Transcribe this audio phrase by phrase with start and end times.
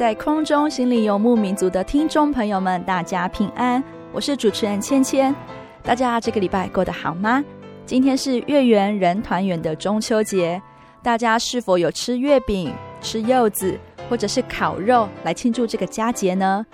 [0.00, 5.36] 在空中心灵游牧民族的听众朋友们，大家平安，我是主持人芊芊。
[5.82, 7.44] 大家这个礼拜过得好吗？
[7.84, 10.58] 今天是月圆人团圆的中秋节，
[11.02, 16.64] 大家是否有吃月饼、吃柚子，或者是烤肉来庆祝这个佳节呢？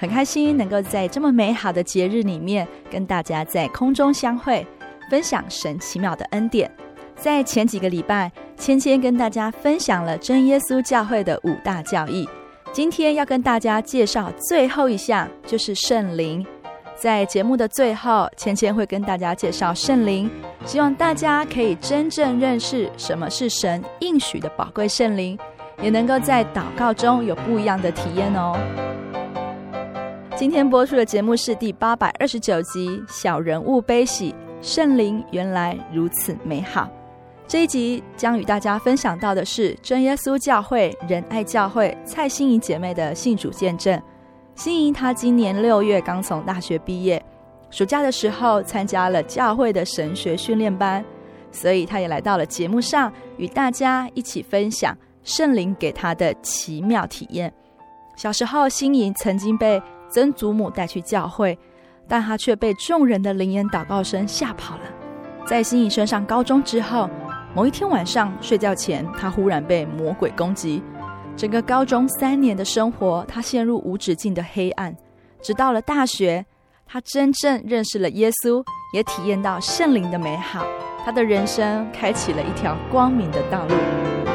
[0.00, 4.66] 很开心能够在这么美好的节日里面，跟大家在空中相会，
[5.08, 6.68] 分享神奇妙的恩典。
[7.14, 12.28] 在前几个礼拜，芊芊跟大家分享了真耶稣教会的五大教义。
[12.74, 16.44] 今天要跟大家介绍最后一项，就是圣灵。
[16.96, 20.28] 在节目的最后，芊芊会跟大家介绍圣灵，
[20.66, 25.38] 希望大家可以真正认识什么是神应许的宝贵圣灵，
[25.80, 28.58] 也能够在祷告中有不一样的体验哦。
[30.34, 36.90] 今天播出的节目是第八百二十九集《小人物悲喜》，圣灵原来如此美好。
[37.46, 44.00] 这一集将与大家分享到的是真耶稣教会仁爱教会蔡心怡姐妹的信主见证。
[44.54, 47.22] 心怡她今年六月刚从大学毕业，
[47.70, 51.04] 暑假的时候参加了教会的神学训练班，
[51.52, 57.52] 所以她也来到了节目上，与大家一起分享圣灵给她的奇妙体验。
[58.16, 61.58] 小时候，心怡曾经被曾祖母带去教会，
[62.08, 64.82] 但她却被众人的灵言祷告声吓跑了。
[65.46, 67.10] 在心怡升上高中之后，
[67.54, 70.82] 某一天晚上睡觉前，他忽然被魔鬼攻击。
[71.36, 74.92] 整个高中三年的生活，他陷入无止境的黑暗。
[75.40, 76.44] 直到了大学，
[76.84, 80.66] 他真正认识了耶稣，也体验到圣灵的美好。
[81.04, 84.33] 他的人生开启了一条光明的道路。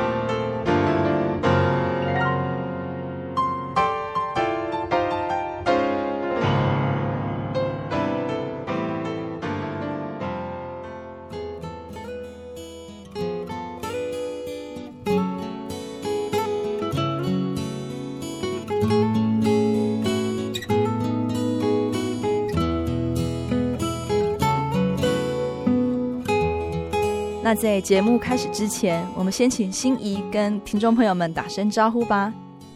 [27.49, 32.31] 那在节目开始之前，我们先请心仪跟听众朋友们打声招呼吧。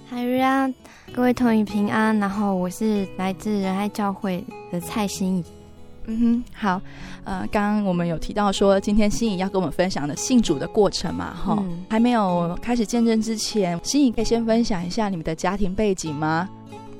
[0.10, 0.26] 嗨，
[1.14, 2.18] 各位同学平安。
[2.18, 5.44] 然后我是来自仁爱教会的蔡心怡。
[6.08, 6.82] 嗯哼，好。
[7.24, 11.86] 呃，刚刚我们有提到说，今天心仪要跟我们分享的信主的过程嘛，哈、嗯。
[11.88, 16.50] 还没有开始见证之前，心仪可以先分享一下你们的家庭背景吗？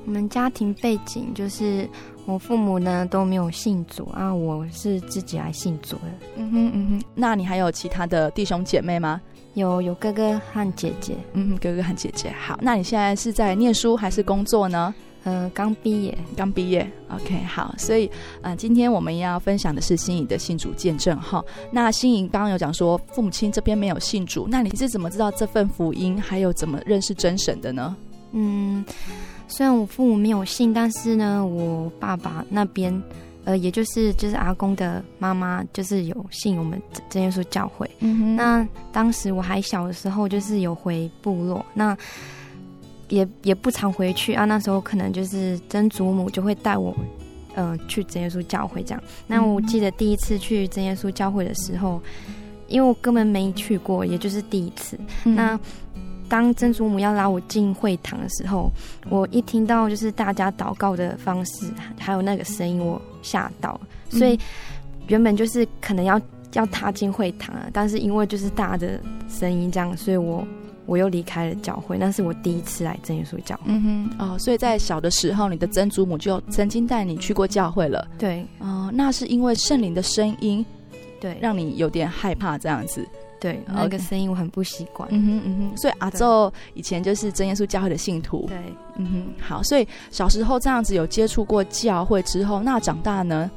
[0.06, 1.90] 我们家庭背景就是。
[2.26, 6.02] 我父母呢都没有信主啊，我是自己来信主的。
[6.36, 9.20] 嗯哼嗯哼，那你还有其他的弟兄姐妹吗？
[9.52, 11.14] 有，有哥哥和姐姐。
[11.34, 12.30] 嗯哼，哥哥和姐姐。
[12.30, 14.94] 好，那你现在是在念书还是工作呢？
[15.24, 16.90] 呃，刚毕业，刚毕业。
[17.08, 17.74] OK，好。
[17.78, 18.10] 所以，
[18.42, 21.42] 呃，今天我们要分享的是心怡的信主见证哈。
[21.70, 27.96] 那心怡刚刚有讲说，父母亲这边没有信主，那你是怎么知道这份福音，还有怎么认识真神的呢？
[28.32, 28.84] 嗯。
[29.46, 33.02] 虽然我父母没有信，但是呢，我爸爸那边，
[33.44, 37.88] 呃，也就是就是阿公的妈妈，就是有信我们真耶稣教会。
[38.00, 38.36] 嗯哼。
[38.36, 41.96] 那当时我还小的时候，就是有回部落，那
[43.08, 44.44] 也也不常回去啊。
[44.44, 46.96] 那时候可能就是曾祖母就会带我，
[47.54, 49.02] 呃，去真耶稣教会这样。
[49.26, 52.00] 那我记得第一次去真耶稣教会的时候，
[52.66, 54.98] 因为我根本没去过，也就是第一次。
[55.24, 55.60] 嗯、那
[56.28, 58.70] 当曾祖母要拉我进会堂的时候，
[59.08, 61.66] 我一听到就是大家祷告的方式，
[61.98, 63.80] 还有那个声音，我吓到，
[64.10, 64.38] 所以
[65.08, 66.20] 原本就是可能要
[66.54, 70.46] 要踏进会堂啊，但是因为就是大的声音这样，所以我
[70.86, 71.98] 我又离开了教会。
[71.98, 73.62] 那是我第一次来真耶稣教会。
[73.66, 78.06] 嗯哼，哦，所以在小的时候，你的曾祖母就曾经带你去过教会了。
[78.18, 80.64] 对，哦，那是因为圣灵的声音，
[81.20, 83.06] 对，让你有点害怕这样子。
[83.44, 85.06] 对，那个声音我很不习惯。
[85.12, 88.46] 嗯哼嗯哼，所以阿祖以前就是真耶稣教会的信徒。
[88.48, 88.56] 对，
[88.96, 93.50] 嗯哼，好，所以小时候这样子有接触过教会之后，那长大呢？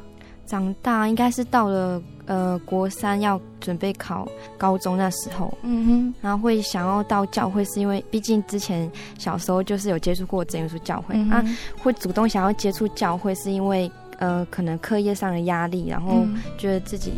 [0.46, 11.42] 长大应该是到了呃国三要准备考高中那时候，嗯哼，然后会想要到教会，是因为毕竟之前小时候就是有接触过真耶稣教会、嗯、啊，
[11.82, 13.90] 会主动想要接触教会，是因为
[14.20, 16.26] 呃可能课业上的压力，然后
[16.58, 17.14] 觉得自己。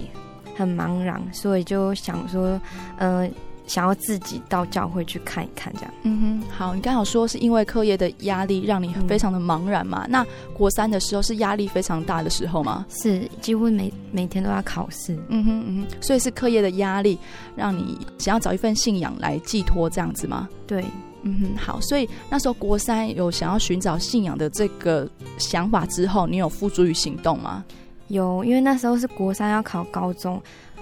[0.59, 2.59] 很茫然，所以就想说，
[2.97, 3.29] 呃，
[3.65, 5.93] 想要自己到教会去看一看，这样。
[6.03, 10.03] 嗯哼，好，你刚好说是因为课业的压力让你非常的茫然嘛？
[10.07, 12.85] 嗯、那国三的时候是压力非常大的时候吗？
[12.89, 15.13] 是，几乎每每天都要考试。
[15.29, 17.17] 嗯哼嗯哼，所以是课业的压力
[17.55, 20.49] 让你想要找一份信仰来寄托这样子吗？
[20.67, 20.83] 对，
[21.21, 25.07] 嗯哼，好，所以那时候国三有想要寻找信仰的这个
[25.37, 27.63] 想法之后，你有付诸于行动吗？
[28.09, 30.39] 有，因为那时候是国三要考高中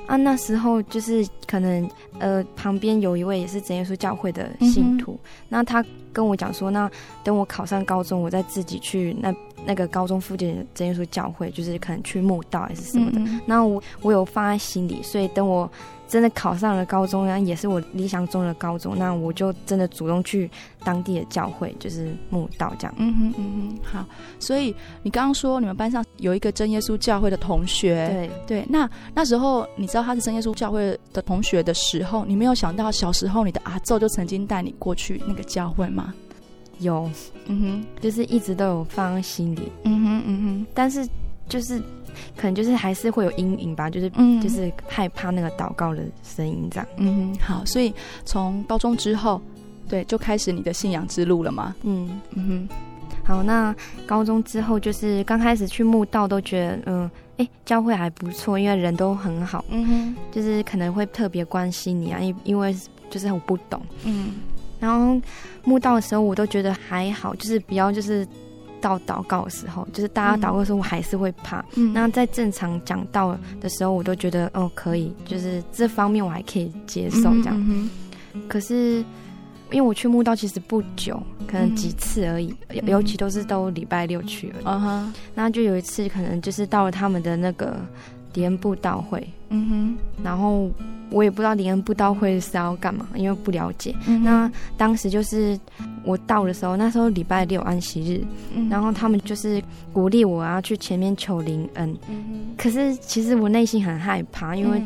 [0.07, 1.89] 啊，那时候就是可能
[2.19, 6.89] 呃旁边有一位也是真耶稣教会的信徒，嗯、那他跟我讲说，那
[7.23, 9.33] 等我考上高中，我再自己去那
[9.65, 13.19] 那个高中附近的真耶稣教会，就是可能去墓道还是什么的。
[13.19, 15.69] 嗯、那我我有放在心里，所以等我。
[16.07, 20.49] 真的考上了高中，然后也是我理想中的高中，那我就真的主动去
[20.83, 22.95] 当地的教会，就是慕道这样。
[22.97, 24.05] 嗯哼，嗯哼，好。
[24.39, 24.73] 所以
[25.03, 28.65] 你刚刚说你们班上有一个真耶稣教会的同学，对对。
[28.69, 36.13] 那那时候你知道他是真耶稣教会的同学的时候，你没有想到小时候你的阿昼就曾经带你过去那个教会吗？
[36.79, 37.09] 有，
[37.47, 39.71] 嗯哼，就是一直都有放在心里。
[39.83, 41.05] 嗯哼，嗯哼，但是
[41.49, 41.81] 就是。
[42.35, 46.87] 可能就是还是会有阴影吧，就是嗯，就是害怕那个祷告的声音这样。
[46.97, 47.93] 嗯哼，好，所以
[48.25, 49.41] 从高中之后，
[49.87, 51.75] 对，就开始你的信仰之路了吗？
[51.83, 52.69] 嗯嗯哼。
[53.23, 53.75] 好，那
[54.05, 59.65] 高中之后就是刚开始去墓道，都觉得嗯，哎、欸，教会还不错，因为人都很好。
[59.69, 62.73] 嗯哼，就是可能会特别关心你啊，因因为
[63.09, 63.81] 就是我不懂。
[64.05, 64.35] 嗯，
[64.79, 65.19] 然后
[65.65, 68.25] 墓道的时候，我都觉得还好，就是比较就是。
[68.81, 71.63] 到祷告的时候，就是大家祷告的时候，我还是会怕。
[71.75, 77.55] 嗯，那在正常讲道的时候，我都觉得哦可以，就是这方面我还可以接受这样。
[77.69, 77.89] 嗯，
[78.47, 79.03] 可是
[79.71, 84.55] 因为我去墓道其实不久，可能几次而已，嗯，尤其都是都礼拜六去了。
[84.65, 87.75] 嗯哼，那就有一次可能就是到了他们的那个
[88.33, 89.27] 联恩布道会。
[89.49, 90.69] 嗯哼，然后。
[91.09, 93.95] 我也不知道林恩布道会是要干嘛，因为不了解。
[94.07, 95.57] 嗯、那当时就是
[96.03, 99.63] 我到的时候，那时候礼拜六安息日，嗯、然后他们就是
[99.93, 101.97] 鼓励我要去前面求林恩。
[102.09, 104.83] 嗯、可是其实我内心很害怕，因为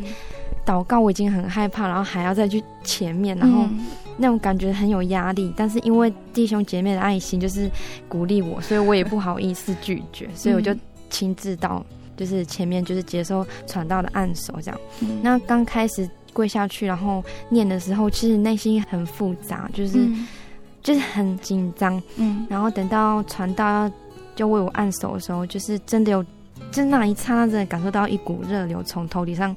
[0.63, 3.67] 祷告我已经很害怕，然后还要再去前面，然后
[4.15, 5.51] 那种感觉很有压力。
[5.57, 7.67] 但是因为弟兄姐妹的爱心就是
[8.07, 10.71] 鼓励我，所以我也不好意思拒绝，所以我就
[11.09, 11.83] 亲自到。
[12.21, 20.27] 就是前面就是接受传道的按手这样，嗯、那刚开始跪下去然后念的时候，其实内心很复杂，就是、嗯、
[20.83, 23.89] 就是很紧张，嗯，然后等到传道
[24.35, 26.23] 就为我按手的时候，就是真的有，
[26.71, 29.55] 就那一刹那真的感受到一股热流从头顶上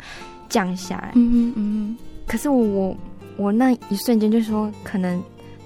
[0.48, 1.96] 降下来，嗯嗯，
[2.26, 2.96] 可是我我
[3.36, 5.22] 我那一瞬间就说可能。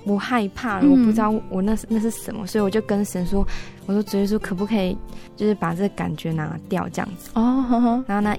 [0.08, 3.46] 我害怕了，我不知道我那是那是什么，所以我就跟神说
[3.86, 4.96] ：“我说，主耶稣可不可以，
[5.36, 7.64] 就是把这个感觉拿掉，这样子哦。
[7.68, 8.36] 呵呵”然后呢，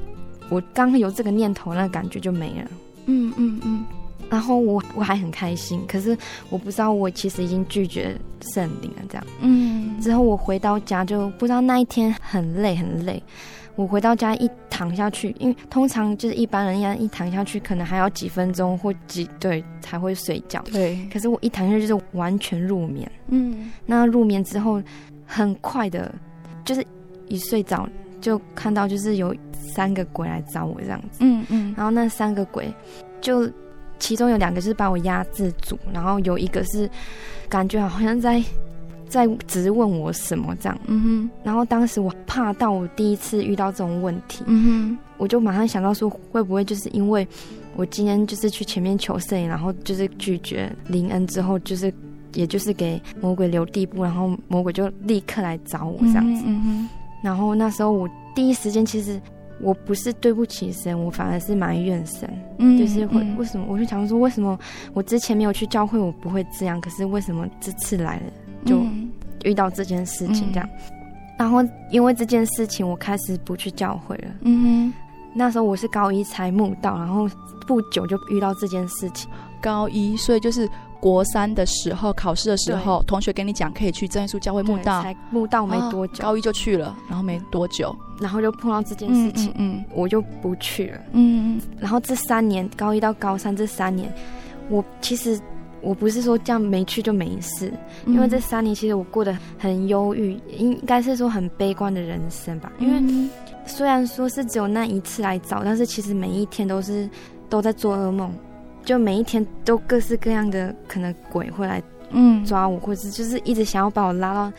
[0.49, 2.71] 我刚有这个念头，那个感觉就没了。
[3.05, 3.85] 嗯嗯嗯。
[4.29, 6.15] 然后我我还很开心，可是
[6.49, 9.23] 我不知道我其实已经拒绝圣灵了，这样。
[9.41, 9.99] 嗯。
[9.99, 13.21] 之后我回到家就不知道那一天很累很累。
[13.75, 14.49] 我回到家一
[14.79, 20.63] 躺下去，因为通常就是一般人一样，一躺下去可能还要几分钟或几对才会睡觉。
[20.71, 23.12] 对，可是我一躺下去就是完全入眠。
[23.27, 24.81] 嗯，那入眠之后，
[25.25, 26.09] 很快的，
[26.63, 26.81] 就是
[27.27, 27.89] 一睡着
[28.21, 31.17] 就看到就是有三个鬼来找我这样子。
[31.19, 32.74] 嗯嗯，然后那三个鬼
[33.19, 33.51] 就
[34.00, 36.89] 其中有两个就是把我压制住，然后有一个是
[37.50, 38.41] 感觉好像在。
[39.09, 47.27] 在质问我什么这样，嗯哼，然后当时我怕到我第一次遇到这种问题，嗯哼，我就马上想到说，会不会就是因为
[47.75, 51.93] 我今天就是去前面求圣灵，然后就是拒绝林恩之后，就是
[52.35, 56.89] 也就是给魔鬼留地步，然后魔鬼就立刻来找我这样子，嗯哼，
[57.23, 59.19] 然后那时候我第一时间其实
[59.61, 63.35] 我不是对不起神，我反而是埋怨神，嗯，就是会嗯。
[63.37, 63.65] 为什么？
[63.67, 64.57] 我就想说，为什么
[64.93, 68.23] 我之前没有去教会，我不会这样，可是为什么这次来了
[68.69, 69.11] 就嗯。
[69.45, 70.69] 遇到这件事情这样？
[71.38, 74.27] 然后因为这件事情，我开始不去教会了。
[74.41, 74.91] 嗯
[75.33, 77.25] 那时候我是高一才慕道，然后
[77.65, 79.29] 不久就遇到这件事情。
[79.61, 80.67] 高一，所以就是
[80.99, 89.85] 国三的时候考试的时候，同学跟你讲可以去正耶稣教会慕道，才慕道没多久，哦，高一就去了，然后没多久，然后就碰到这件事情，嗯，嗯。
[89.95, 90.97] 我就不去了。
[91.13, 91.61] 嗯嗯。
[91.79, 94.13] 然后这三年，高一到高三这三年，
[94.67, 95.39] 我其实
[95.81, 97.71] 我不是说这样没去就没事，
[98.05, 102.71] 嗯因为这三年其实我过得很忧郁，应该是说很悲观的人生吧。
[102.79, 103.29] 因为嗯
[103.65, 107.07] 虽然说是只有那一次来找，但是其实每一天都是
[107.50, 108.31] 都在做噩梦，
[108.83, 114.51] 就每一天都各式各样的可能鬼会来嗯抓我，或者就是一直想要把我拉到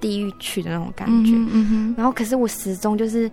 [0.00, 1.32] 地狱去的那种感觉。
[1.32, 3.30] 嗯嗯哼然后可是我始终就是，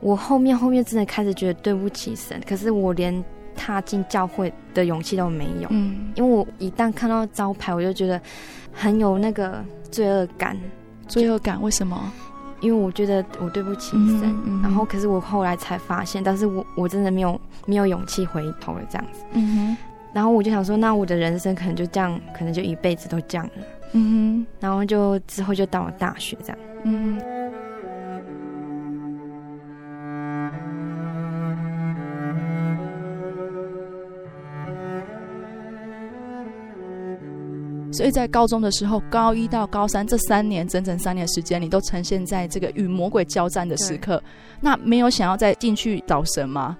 [0.00, 3.24] 我后面后面真的开始觉得对不起神，可是我连
[3.56, 8.20] 踏进教会的勇气都没有，嗯，因为我一旦看到招牌，我就觉得
[8.72, 10.56] 很有那个罪恶感，
[11.08, 12.12] 罪恶感为什么？
[12.60, 14.22] 因为我觉得我对不起神。
[14.22, 19.22] 嗯嗯然后可是我后来才发现，但是我我真的没有没有勇气回头了这样子。
[19.32, 19.76] 嗯哼
[20.14, 23.62] 然后我就想说，那我的人生可能就这样，可能就一辈子都这样了。
[23.92, 26.58] 嗯然后就之后就到了大学这样。
[26.84, 27.52] 哼嗯
[37.94, 44.22] 所以在高中的时候，高一到高三这三年，整整三年时间，你都呈现在这个与魔鬼交战的时刻。
[44.60, 46.76] 那没有想要再进去找神吗？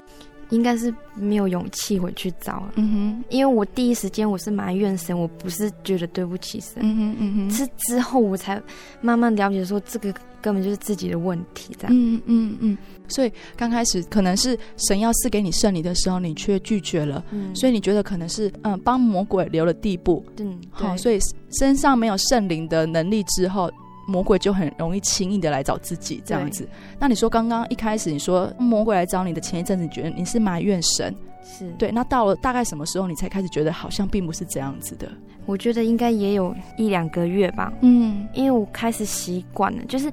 [0.50, 2.72] 应该是没有勇气回去找了。
[2.76, 8.60] 嗯哼，因为我第一时间我是埋怨神，我不是觉得对不起神，嗯哼，嗯哼，是之后我才
[9.00, 11.96] 慢慢了解说这个根本就是自己的问题，这样。
[11.96, 12.78] 嗯嗯嗯。
[13.08, 20.24] 所以刚开始可能是神要赐给你圣灵的时候，你却拒绝了，嗯，所以你觉得可能是嗯帮魔鬼留了地步。
[20.38, 21.18] 嗯，好，对所以
[21.58, 23.70] 身上没有圣灵的能力之后，
[24.06, 26.68] 魔鬼就很容易轻易的来找自己这样子。
[26.98, 31.90] 那你说刚刚一开始你说魔鬼来找你的前一阵子，你觉得你是埋怨神，是对？
[31.90, 35.10] 那到了大概什么时候你才开始觉得好像并不是这样子的？
[35.46, 40.10] 我觉得应该也有一两个月吧，嗯因为我开始习惯了，就是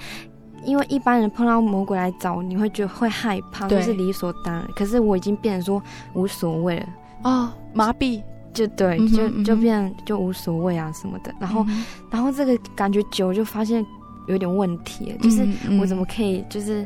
[0.64, 3.80] 因为一般人碰到魔鬼来找，你会觉得会害怕，对。
[3.80, 4.68] 就是理所当然。
[4.76, 5.82] 可是我已经变成说
[6.14, 6.86] 无所谓了，
[7.24, 8.22] 哦，麻痹，
[8.54, 11.34] 就对，嗯就就变就无所谓啊什么的。
[11.40, 13.86] 然后，嗯然后这个感觉久，就发现
[14.28, 15.80] 有点问题，就是嗯。
[15.80, 16.86] 我怎么可以就是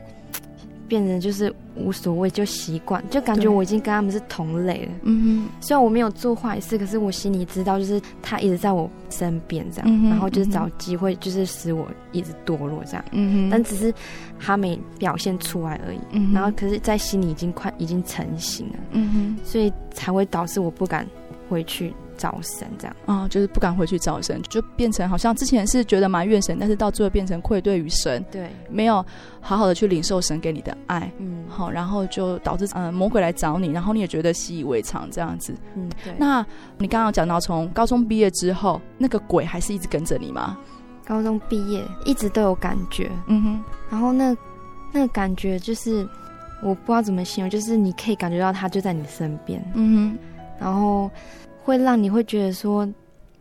[0.87, 4.91] 变成就是无所谓，就习惯，就感觉我已经跟他们是同类了。
[5.03, 13.03] 嗯哼虽然我没有做坏事，可是我心里知道，就是他一直在我身边这样，嗯然后就是找机会，就是使我一直堕落这样。
[13.11, 13.93] 嗯哼，但只是
[14.39, 19.37] 他没表现出来而已，嗯哼然后可是，在心里已经快已经成型了，嗯哼。
[19.43, 21.05] 所以才会导致我不敢
[21.49, 22.95] 回去找神这样。
[23.05, 29.05] 啊、就是不敢回去找神，就变成好像之前是觉得埋怨神，但是到最后变成愧对于神，对，没有
[29.39, 35.55] 好好的去领受神给你的爱，嗯，好，然后就导致嗯、呃魔鬼来找你，然后你也觉得习以为常这样子。
[35.75, 36.13] 嗯，对。
[36.17, 36.45] 那
[36.77, 40.57] 你刚刚有讲到从高中毕业之后，那个鬼还是一直跟着你吗？
[41.05, 44.35] 高中毕业一直都有感觉，嗯哼，然后那
[44.91, 46.07] 那个感觉就是
[46.63, 50.19] 我不知道怎么形容，就是你可以感觉到他就在你身边，嗯哼
[50.59, 51.11] 然后
[51.65, 52.87] 会让你会觉得说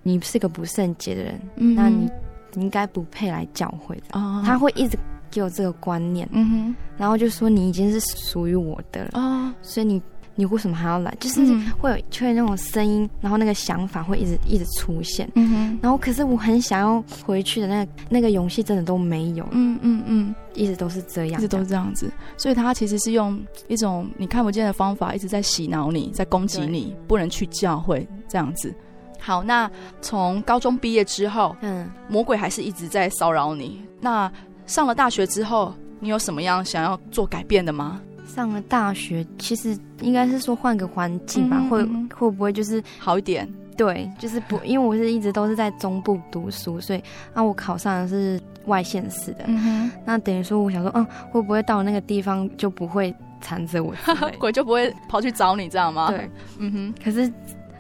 [0.03, 2.11] 你是个不圣洁的人，哼，那你
[2.55, 4.19] 你应该不配来教会的。
[4.19, 4.99] 啊，他会一直
[5.31, 10.01] 给我这个观念，嗯哼，然后就说你已经是属于我的了，哦，所以你
[10.37, 11.15] 你为什么还要来？
[11.21, 15.31] 就是嗯会有就会有那种声音，然后那个想法会一直一直出现。
[15.35, 28.75] 嗯哼，然后可是我很想要回去的那个那个勇气真的都没有，嗯嗯嗯，一直都是这样，一直都是这样子，所以他其实是用一种你看不见的方法，一直在洗脑你，在攻击你，不能去教会这样子。
[29.21, 29.71] 好，那
[30.03, 33.83] 从高中毕业之后，嗯，魔鬼还是一直在骚扰你。
[34.01, 34.31] 那
[34.67, 38.01] 上了大学之后，你有什么样想要做改变的吗？
[38.35, 53.95] 上了大学，其实应该是说换个环境吧，会嗯会不会就是好一点，对，就是不，因为我是一直都是在中部读书，所以啊，我考上的是外县市的，嗯哼，那等于说我想说，嗯，会不会到那个地方就不会缠着我？
[54.39, 57.33] 鬼就不会跑去找你，这样吗？，对， 嗯哼，可是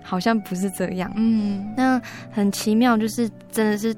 [0.02, 1.12] 好像不是这样。
[1.16, 3.94] 嗯那很奇妙，就是真的是，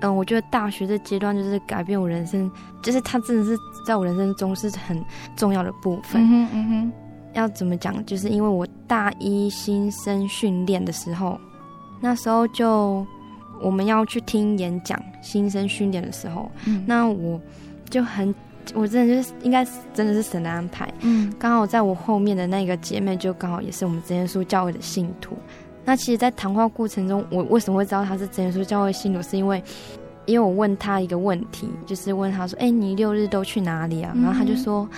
[0.00, 2.50] 嗯，我觉得大学这阶段就是改变我人生，
[2.82, 5.02] 就是它真的是在我人生中是很
[5.36, 6.22] 重要的部分。
[6.22, 6.92] 嗯哼嗯哼，
[7.34, 8.04] 要怎么讲？
[8.06, 11.38] 就是因为我大一新生训练的时候，
[12.00, 13.06] 那时候就
[13.60, 17.40] 我们要去听演讲，新生训练的时候，嗯那我
[17.88, 18.34] 就很
[18.74, 20.92] 我真的就是应该真的是神的安排。
[21.00, 25.36] 嗯，刚好在我后面的那个姐妹就刚好也是我们真耶稣教会的信徒。
[25.84, 29.20] 那其实，在谈话过程中，我为什么会知道他是真耶稣教会信徒？
[29.22, 29.62] 是因为，
[30.26, 34.88] 因为我问他一个问题，就是问他说：“哎、欸，你六日都去哪里啊？”然后他就说：“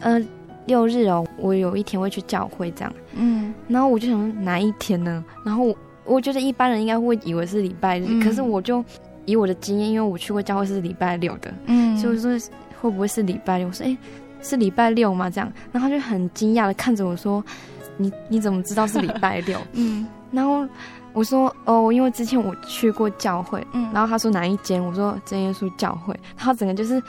[0.00, 0.20] 呃，
[0.66, 5.22] 六日哦，我有一天会去教会这样。”嗯，然后我就想说哪一天呢？
[5.44, 8.82] 然后我我觉得一般人应该会以为是礼拜日，嗯、可是我就
[9.26, 12.30] 以我的经验，因为我去过教会是礼拜六的，嗯，所以我说
[12.80, 13.68] 会不会是礼拜六？
[13.68, 13.98] 我说：“哎、欸，
[14.40, 17.44] 是礼拜六吗？”这样，然后他就很惊讶的看着我说
[17.98, 20.06] ：“你你怎么知道是礼拜六？” 嗯。
[20.30, 20.66] 然后
[21.12, 24.84] 我说哦，因为之前我去过教会，嗯，然后他说哪一间？
[24.84, 26.14] 我说真耶稣教会。
[26.36, 27.02] 然后整个就是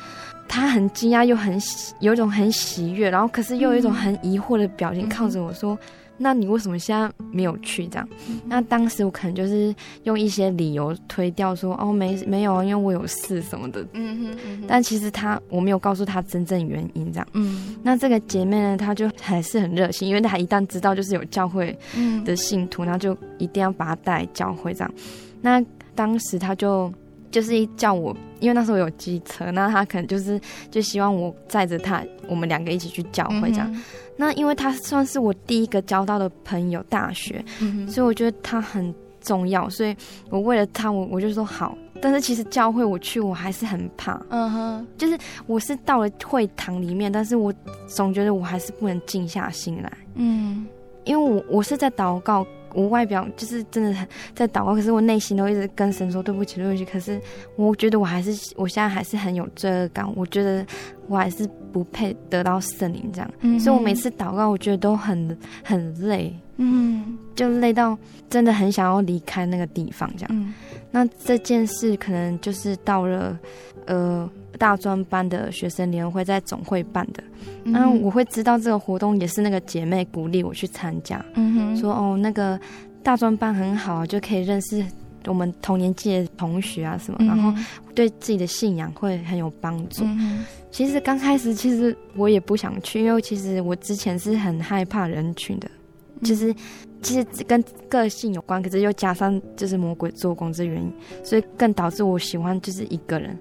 [0.47, 5.77] 他很惊讶，又很喜，有一种很喜悦，然后可是又有一种很疑惑的表情，看着我说。
[6.18, 7.88] 那你为什么现在没有去？
[7.88, 8.08] 这样，
[8.46, 13.82] 那当时我可能就是用一些理由推掉说，说哦，没没有，因为我有事什么的。
[13.94, 14.65] 嗯哼，嗯哼。
[14.68, 17.27] 但其实他我没有告诉他真正原因，这样。
[17.34, 17.75] 嗯。
[17.82, 21.75] 那这个姐妹呢，她就还是很热心，因为她一旦知道就是有教会
[22.24, 24.94] 的信徒，然后就一定要把她带来教会这样。
[25.41, 25.63] 那
[25.96, 26.94] 当时她就
[27.31, 33.71] 就是一叫我，因为那时候我有机车，那他可能就是就希望我载着他，我们两个一起去教会这样。
[33.73, 33.81] 嗯
[34.17, 39.95] 那因为他算是我第一个交到的朋友，大学，嗯、所以我觉得他很重要，所以
[40.29, 41.75] 我为了他，我我就说好。
[42.00, 47.51] 但是其实教会我去，我还是很怕，嗯哼，就是我是到了会堂里面，但是我
[47.88, 50.67] 总觉得我还是不能静下心来，嗯，
[51.03, 52.45] 因为我我是在祷告。
[52.73, 56.85] 我外表就是真的很在祷告，可是我内心都一直跟神说对不起，对不起。
[56.85, 57.19] 可是
[57.55, 60.11] 我觉得我还是，我现在还是很有罪恶感。
[60.15, 60.65] 我觉得
[61.07, 67.97] 我还是不配得到圣灵这样，嗯、所以我每次祷告，我觉得都很很累，嗯，就累到
[68.29, 70.29] 真的很想要离开那个地方这样。
[70.31, 70.53] 嗯、
[70.91, 73.39] 那这件事可能就是到了
[73.88, 74.29] 呃。
[74.60, 77.24] 大专班的学生联会在总会办的，
[77.63, 82.60] 那、嗯、我会知道这个活动也是那个姐妹鼓励我去参加，嗯哼，说哦那个
[83.01, 84.86] 大专班很好，就可以认识
[85.25, 87.51] 我们同年纪的同学啊什么，嗯、然后
[87.95, 90.03] 对自己的信仰会很有帮助。
[90.03, 95.67] 嗯、其实刚开始其实我也不想去，因为其实我之前是很害怕人群的。
[96.23, 96.54] 其实，
[97.01, 103.37] 其实跟个性有关，可是又加上就是魔鬼做工这原因，所以更导致我喜欢就是一个人，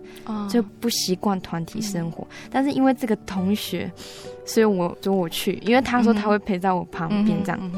[0.48, 2.26] 就不习惯团体生活。
[2.50, 3.90] 但是因为这个同学，
[4.44, 7.72] 所以我说我去，因为他说他会陪在我旁边这样，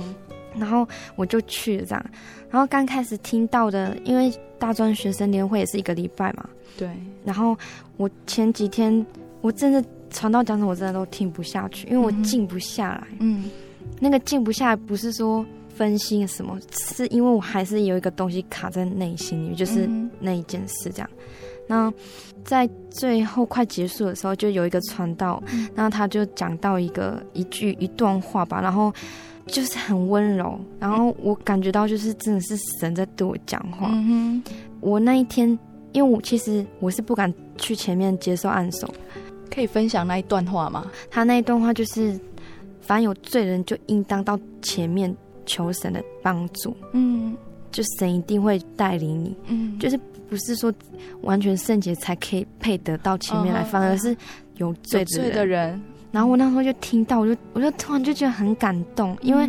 [0.56, 2.06] 然后我就去了这样。
[2.48, 6.88] 然后刚开始听到的，因为大专学生联会也是一个礼拜嘛，对。
[7.24, 7.56] 然后
[7.96, 9.04] 我前几天
[9.40, 13.50] 我真的传到讲什么，我真的都听不下去，因为我静不下来，嗯。
[13.98, 19.88] 那个静不下来，不是说分心什么，是因为我还是有一个东西卡在内心里面，就是
[20.20, 21.10] 那一件事这样。
[21.66, 21.92] 那
[22.44, 25.42] 在最后快结束的时候，就有一个传道，
[25.74, 28.92] 那他就讲到一个一句一段话吧，然后
[29.46, 33.88] 就是很温柔，然后我感觉到就是真的是神在对我讲话。
[33.92, 34.42] 嗯，
[34.80, 35.58] 我那一天，
[35.92, 38.92] 因为我其实我是不敢去前面接受按手，
[39.52, 40.90] 可以分享那一段话吗？
[41.10, 42.18] 他那一段话就是。
[42.84, 46.76] 凡有罪人，就应当到前面求神的帮助。
[46.92, 47.36] 嗯，
[47.70, 49.36] 就神一定会带领你。
[49.46, 50.72] 嗯，就是不是说
[51.22, 54.16] 完全圣洁才可以配得到前面来，反而是
[54.56, 55.80] 有罪的人。
[56.10, 59.48] 然后我那时候就听到，我就我就突然就觉得很感动，因为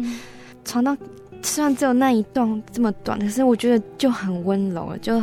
[0.63, 0.95] 传到
[1.41, 5.21] 虽然只有那一段这么短，可是我觉得就很温柔了，就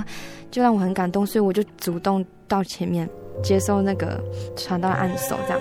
[0.50, 3.08] 就让我很感动，所以我就主动到前面
[3.42, 4.22] 接受那个
[4.54, 5.60] 传道的按手，这样。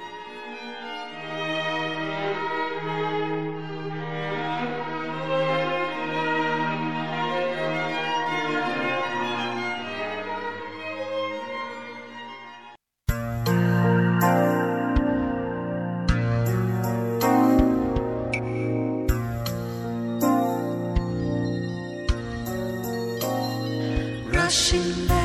[24.51, 25.20] 亲爱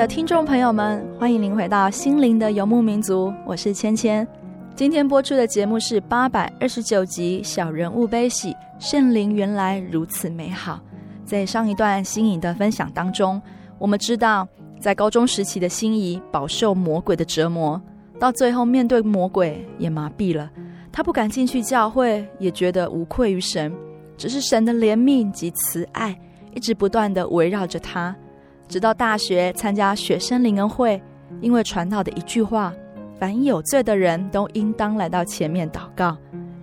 [0.00, 4.26] 的听众朋友们，欢迎您回到《心灵的游牧民族》，我是芊芊。
[4.74, 10.80] 今天播出的节目是八百二十九集《小人物悲喜》，圣灵原来如此美好。
[11.26, 13.38] 在上一段心仪的分享当中，
[13.78, 14.48] 我们知道，
[14.80, 17.78] 在高中时期的心仪饱受魔鬼的折磨，
[18.18, 20.50] 到最后面对魔鬼也麻痹了，
[20.90, 23.70] 他不敢进去教会，也觉得无愧于神，
[24.16, 26.18] 只是神的怜悯及慈爱
[26.54, 28.16] 一直不断地围绕着他。
[28.70, 31.02] 直到大学参加学生灵恩会，
[31.40, 32.72] 因为传道的一句话
[33.18, 36.16] ：“凡有罪的人都应当来到前面祷告。”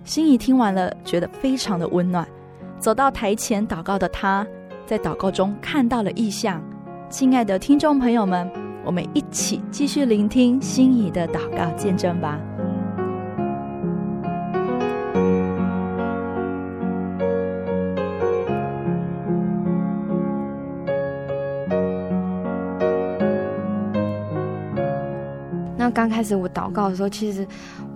[0.04, 2.26] 心仪听完了，觉得非常的温暖。
[2.78, 4.46] 走到台前祷告的他，
[4.86, 6.62] 在祷告中看到了异象。
[7.10, 8.50] 亲爱的听众朋友们，
[8.86, 12.40] 我们一起继续聆听心仪的祷告见证吧。
[25.98, 27.44] 刚开始我祷告的时候，其实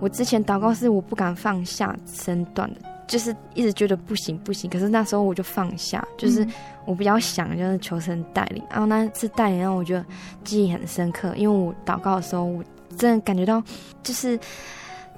[0.01, 4.69] 我之前祷告是我不敢放下身段的，就是一直觉得不行不行。
[4.69, 6.45] 可是那时候我就放下，就是
[6.83, 8.61] 我比较想就是求神带领。
[8.69, 10.05] 然后那次带领让我觉得
[10.43, 12.61] 记忆很深刻，因为我祷告的时候，我
[12.97, 13.63] 真的感觉到
[14.03, 14.37] 就是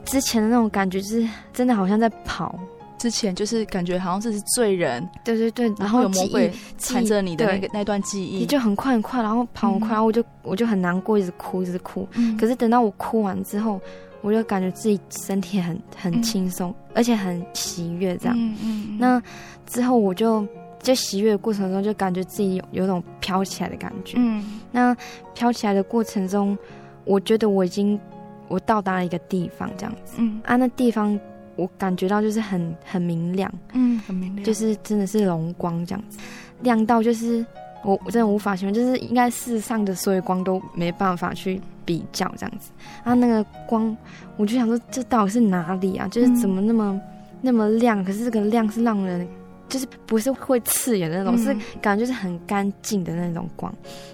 [0.05, 2.55] 之前的那种感觉，就是真的好像在跑。
[2.97, 12.07] 之前就是感觉好像这是罪人，对对对，然后有魔鬼缠着你的那个那段记忆，你就很快很快，然后跑很快，嗯、然后我就我就很难过，一直哭一直哭。
[12.13, 13.79] 嗯、可是等到我哭完之后，
[14.21, 18.35] 我就感觉自己身体很很轻松，嗯、而且很喜悦这样。
[18.39, 19.21] 嗯嗯、那
[19.67, 20.47] 之后我就
[20.79, 24.15] 在喜悦的过程中，就感觉自己有有种飘起来的感觉。
[24.17, 24.95] 嗯，那
[25.33, 26.57] 飘起来的过程中，
[27.03, 27.99] 我觉得我已经
[28.47, 30.13] 我到达了一个地方，这样子。
[30.17, 31.19] 嗯，啊，那地方。
[31.55, 36.17] 我感觉到就是很很明亮，嗯，很明亮，就是真的是龙光这样子，
[36.61, 37.45] 亮到就是
[37.83, 42.71] 我我真的无法形容，就是应该世上的所有光都没办法去比较这样子。
[43.03, 43.95] 然后那个光，
[44.37, 46.07] 我就想说，这到底是哪里啊？
[46.07, 47.01] 就是怎么那么、嗯、
[47.41, 48.03] 那么亮？
[48.03, 49.27] 可是这个亮是让人，
[49.69, 53.73] 就是不是会刺眼的那种，嗯、是感觉就是很干净的那种光。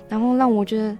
[0.09, 0.97] 然后让我觉得，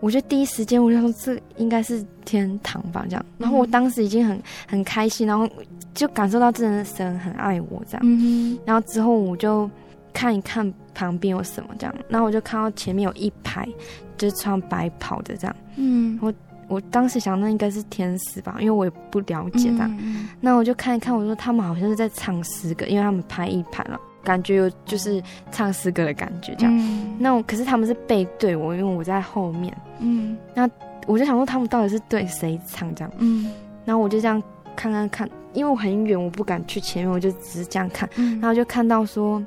[0.00, 3.26] 我觉得第一时间我就说，这应该是天堂吧，这样。
[3.38, 5.48] 然后我当时已经很很开心，然后
[5.94, 8.00] 就感受到真的神很爱我这样。
[8.02, 9.70] 嗯、然后之后我就。
[10.18, 13.68] 看一看旁边有什么这样，然后我就看到前面有一排，
[14.16, 15.54] 就是穿白袍的这样。
[15.76, 16.32] 嗯，我
[16.68, 19.94] 我当时想那应该是天使吧，因为我也不了解这样。
[20.00, 26.76] 嗯，那我就看一看，我说他们好像是在唱诗歌，因为他们排一排了，感觉有就是唱诗歌的感觉这样。
[26.76, 29.74] 嗯，那我可是他们是背对我，因为我在后面。
[30.00, 30.68] 嗯，那
[31.06, 33.12] 我就想说他们到底是对谁唱这样？
[33.18, 33.50] 嗯，
[33.84, 34.42] 然后我就这样
[34.74, 38.08] 看看看，因为我很远，我不敢去前面，我就只是这样看。
[38.16, 39.42] 嗯，然后就看到说。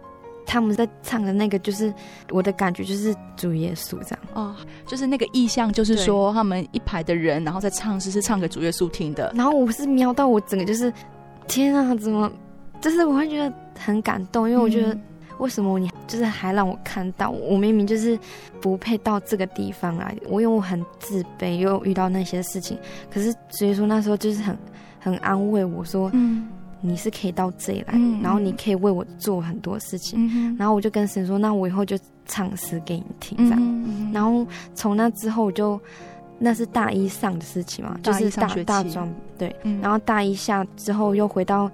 [0.51, 1.93] 他们在唱的那个，就是
[2.31, 4.55] 我的感觉，就是主耶稣这样哦，
[4.87, 9.31] 就是那个意象，就是说他们一排的人，然后在唱诗，是唱给主耶稣听的。
[9.35, 10.91] 然后我是瞄到我整个就是，
[11.47, 12.31] 天啊，怎么？
[12.81, 14.97] 就是我会觉得很感动，因为我觉得
[15.37, 18.17] 为什么你就是还让我看到，我明明就是
[18.61, 22.77] 不配到这个地方来，我因为我很自卑，又遇到那些事情，
[23.11, 24.57] 可是所以说那时候就是很
[24.99, 26.47] 很安慰我说，嗯。
[26.81, 33.59] 你是可以到这里来，嗯、然后你可以为我做很多事情，嗯、然后我就跟神说，那我以后就唱诗给你听，这样。
[33.59, 35.77] 嗯、然后从那之后我就，
[36.37, 41.69] 那是大一上的事情嘛，就是大大专对，嗯、然后大一下之后又回到。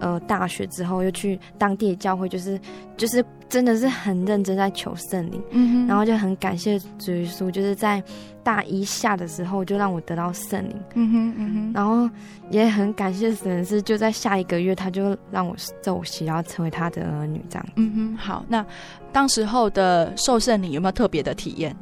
[0.00, 2.58] 呃，大学之后又去当地的教会，就是
[2.96, 8.02] 就是真的是很认真在求圣灵，嗯哼，然后就很感谢主耶稣，就是在
[8.42, 12.08] 大一下的时候就让我得到圣灵，嗯哼嗯哼，然后
[12.50, 18.64] 也很感谢神是就在下一个月他就让我受洗，然后成为他的儿女这样，嗯哼，好，那
[19.12, 21.76] 当时候的受圣灵有没有特别的体验？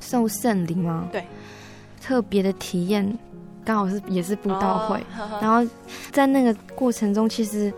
[0.00, 1.08] 受圣灵吗？
[1.10, 1.24] 对，
[2.00, 3.18] 特别的体验。
[3.64, 5.68] 刚好是也是布道会，哦、然后
[6.12, 7.72] 在那个过程中，其实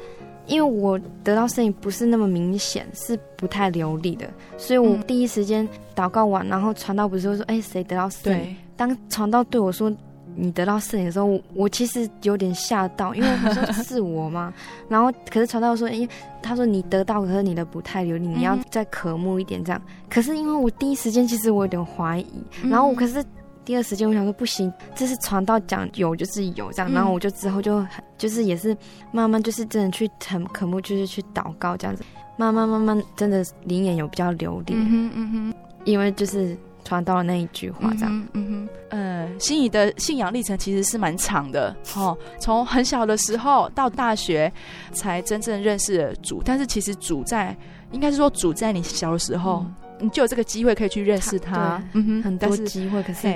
[0.46, 9.90] 因为我得到圣灵不是那么明显，是不太流利的，所以我第一时间祷告完，然后传道不是会说：“哎，谁得到圣灵？”当传道对我说
[10.36, 14.52] “你得到圣灵”的时候我，我其实有点吓到，因为我说是我嘛？
[14.88, 16.08] 然后可是传道说：“因为，
[16.42, 19.80] 他说你得到，可是你的不太流利，你要再渴慕一点这样。
[19.86, 22.26] 嗯”可是因为我第一时间其实我有点怀疑，
[22.68, 23.24] 然后我可是。
[23.66, 27.84] 第二时间，我想说不行，这是传道讲有就是有这样，嗯、然后我就之后就
[28.16, 28.74] 就是也是
[29.10, 32.04] 慢慢就是真的去很渴慕，就是去祷告这样子，
[32.38, 44.50] 慢慢慢慢真的灵眼有比较流利，嗯哼，嗯哼，因为就是传到了那一句话这样，嗯哼，嗯哼，呃，心仪的信仰历程其实是蛮长的 哦，从很小的时候到大学
[44.92, 47.56] 才真正认识了主，但是其实主在
[47.90, 49.64] 应该是说主在你小的时候。
[49.66, 49.74] 嗯。
[49.98, 53.34] 你就有这个机会可以去认识他，嗯哼，很多机会，可是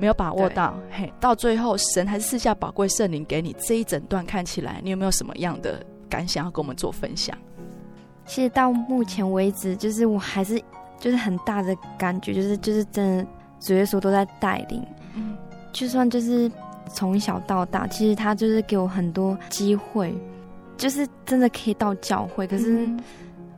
[0.00, 0.74] 没有把握到。
[0.90, 3.54] 嘿，到最后神还是赐下宝贵圣灵给你。
[3.60, 7.36] 这一整段看起来，你有没有什么样的感想要跟我们做分享？
[8.24, 10.60] 其实到目前为止，就是我还是
[10.98, 13.26] 就是很大的感觉，就是就是真的
[13.60, 14.82] 主耶稣都在带领。
[15.14, 15.36] 嗯，
[15.72, 16.50] 就算就是
[16.92, 20.14] 从小到大，其实他就是给我很多机会，
[20.76, 22.46] 就是真的可以到教会。
[22.46, 22.88] 可是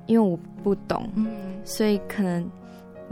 [0.07, 1.27] 因为我不懂，嗯。
[1.65, 2.51] 所以可能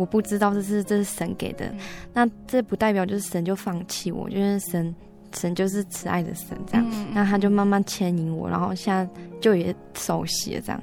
[0.00, 1.70] 我不知道这是这是神给的，
[2.14, 4.94] 那这不代表就是神就放弃我，就是神
[5.36, 9.06] 神就是慈爱的神这样，那他就慢慢牵引我，然后现在
[9.42, 10.82] 就也受洗了这样，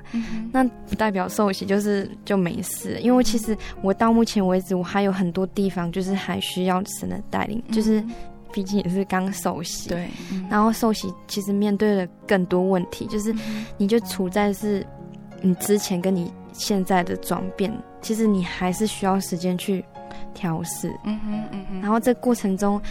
[0.52, 8.04] 那不代表受洗就是就没事，因为其实我到目前为止我还有很多地方就是还需要神的带领，就是
[8.54, 10.08] 毕竟也是刚受洗，对，
[10.48, 13.34] 然后受洗其实面对了更多问题，就是
[13.80, 14.86] 你就处在是
[15.42, 16.32] 你之前跟你。
[16.58, 19.86] 现在的转变，其实你还是需要时间去
[20.34, 20.90] 调试。
[21.04, 21.82] 嗯哼，嗯哼。
[21.82, 22.82] 然后这过程中，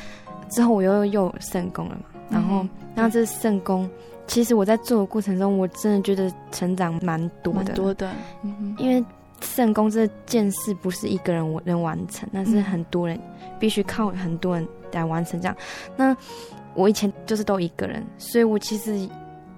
[0.49, 2.03] 之后我又又有圣工了嘛。
[2.31, 3.89] 然后，嗯、然后这圣工，
[4.27, 7.65] 其实我在做的过程中，我真的觉得成长蛮多的。
[7.65, 8.11] 蛮多的。
[8.43, 8.77] 嗯哼。
[8.79, 9.05] 因为
[9.41, 13.21] 圣功这件事不是一个人我能完成，那是很多人，
[13.59, 15.57] 必须靠很多人来完成这样。
[15.97, 16.17] 那
[16.75, 19.09] 我以前就是都一个人，所以我其实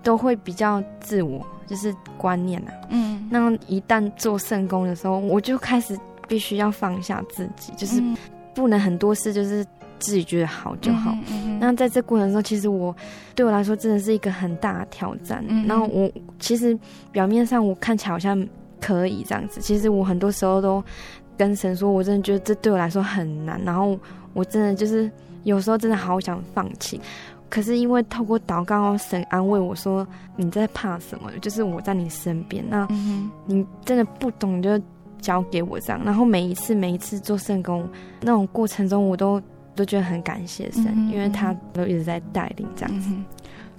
[0.02, 1.46] 都会比较自我。
[1.68, 5.94] 就是观念啊，嗯，那一旦做圣功的时候，我就开始
[6.26, 8.02] 必须要放下自己，就是
[8.54, 9.62] 不能很多事就是
[9.98, 11.14] 自己觉得好就好。
[11.60, 12.96] 那在这过程中，其实我
[13.34, 15.44] 对我来说真的是一个很大的挑战。
[15.46, 16.74] 嗯、然后我其实
[17.12, 18.48] 表面上我看起来好像
[18.80, 20.82] 可以这样子，其实我很多时候都
[21.36, 23.60] 跟神说，我真的觉得这对我来说很难。
[23.62, 23.94] 然后
[24.32, 25.10] 我真的就是
[25.44, 26.98] 有时候真的好想放弃。
[27.48, 30.06] 可是因为透过祷告，神安慰我说
[30.36, 31.30] ：“你在怕什么？
[31.40, 32.64] 就是我在你身边。
[32.68, 32.86] 那
[33.46, 34.80] 你真的不懂，你就
[35.20, 36.00] 交给我这样。
[36.04, 37.88] 然后每一次每一次做圣工
[38.20, 39.40] 那种过程中，我都
[39.74, 43.08] 都觉得很感谢神，嗯、因为他都一直在带领这样子。
[43.10, 43.24] 嗯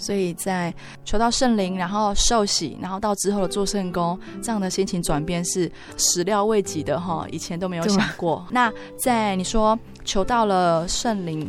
[0.01, 8.47] 所以在求到圣灵，然后受洗，然后到之后的做圣工，这样的心情转变是始料未及的哈，以前都没有想过。
[8.49, 11.45] 那在你说求到了圣灵，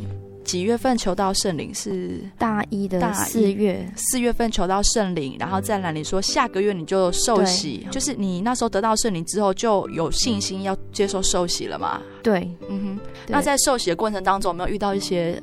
[0.51, 1.73] 几月份求到圣灵？
[1.73, 12.01] 是大一的四月，四月份求到圣灵，然后再来你说下个月你就受洗，就是你那时候得到圣灵之后就有信心要接受受洗了嘛？
[12.21, 13.01] 对，嗯哼。
[13.29, 15.41] 那在受洗的过程当中，有没有遇到一些？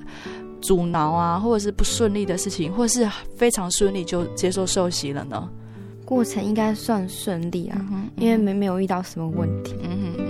[0.60, 5.48] 阻挠啊，或者是不顺利的事情，或者是非常顺利就接受受洗了呢？
[6.04, 9.76] 过程应该算顺利啊，嗯嗯、因为没没有遇到什么问题。
[9.84, 10.27] 嗯哼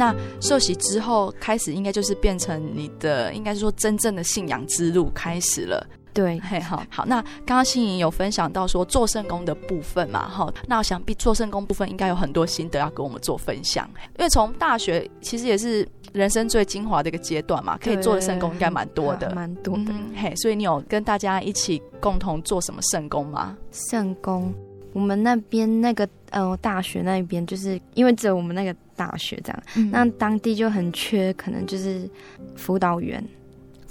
[0.00, 5.86] 那受洗之后开始，应该就是变成你的，应该是说真正的信仰之路开始了。
[6.14, 7.04] 对，嘿，好好。
[7.04, 20.10] 那刚刚心怡有分享到说做圣功的部分嘛，哈，那我想必做圣功部分应该有很多心得要跟我们做分享，因为从大学其实也是人生最精华的一个阶段嘛，可以做的圣功应该蛮多的，蛮多的，嗯。
[20.16, 23.56] 嘿，所以你有跟大家一起共同做什么圣功吗？
[23.70, 24.52] 圣功，
[24.94, 32.08] 我们那边那个呃大学那边，就是因为只有我们那个大学这样，嗯、那当地就很缺，可能就是
[32.54, 33.24] 辅导员。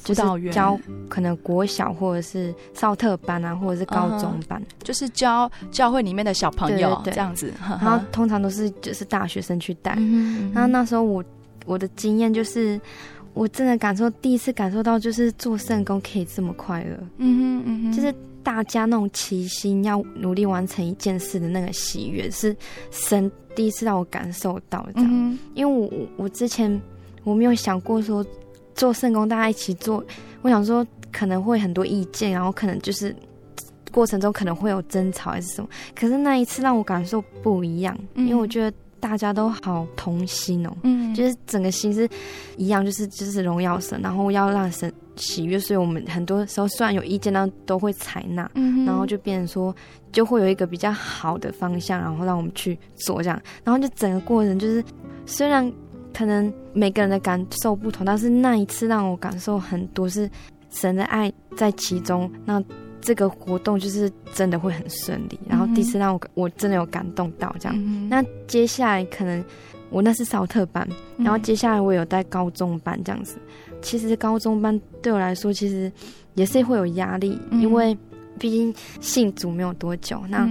[0.02, 4.86] 辅导员教可能国小或者是少特班啊，或者是高中班，uh.
[4.86, 7.52] 就是教教会里面的小朋友这样子。
[7.60, 9.92] 然后通常都是就是大学生去带。
[10.54, 11.22] 然后那时候我
[11.66, 12.80] 我的经验就是，
[13.34, 16.98] 我真的感受第一次感受到就是做圣工可以这么快乐。
[17.18, 22.56] 嗯哼嗯哼，就是大家那种齐心要努力完成一件事的那个喜悦，是
[22.90, 25.12] 神第一次让我感受到这样。
[25.12, 25.38] Uh.
[25.54, 26.82] 因为我我之前
[27.26, 28.26] 我没有想过说。
[28.76, 30.02] 做圣工，大家一起做，
[30.42, 33.14] 我想说可能会很多意见，然后可能就是
[33.92, 35.68] 过程中可能会有争吵还是什么。
[35.94, 42.08] 可是那一次让我感受不一样，嗯、因为我觉得大家都好同心哦，嗯，就是整个心是
[42.56, 49.76] 一样，就是就是荣耀神，然后要让神喜悦，所以我们很多时候虽然有意见，但都会采纳，嗯，然后就变成说
[50.12, 54.84] 就会有一个比较好的方向，然后让我们去做这样，然后就整个过程就是
[55.26, 55.72] 虽然。
[56.12, 60.30] 可能每个人的感受不同，但是那一次让我感受很多，是
[60.72, 62.30] 神的爱在其中。
[62.46, 62.62] 那
[63.00, 65.40] 这个活动就是真的会很顺利。
[65.48, 67.78] 然后第一次让我我真的有感动到这样。
[67.78, 69.42] 嗯、那接下来可能
[69.92, 73.38] 我那是少特班，然后接下来我有带高中班这样子。
[73.82, 75.92] 其实高中班对我来说其实
[76.36, 77.98] 也是会有压力，嗯、因为
[78.38, 80.48] 毕竟信主没有多久，那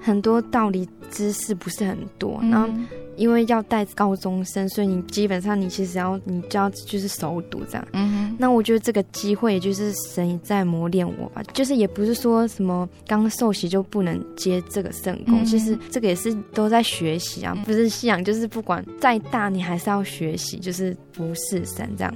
[0.00, 2.68] 很多道理知识不是很多，然后。
[3.16, 7.88] 因为要带高中生，所以你基本上你其实要你就要就是熟读这样。
[7.92, 8.36] 嗯哼。
[8.40, 22.12] 那我觉得这个机会就是神在磨练我吧，就是也不是说什么刚受洗就不能接这个圣功，嗯，其实这个也是都在学习啊，不是信仰，就是不管再大你还是要学习，就是服侍神这样。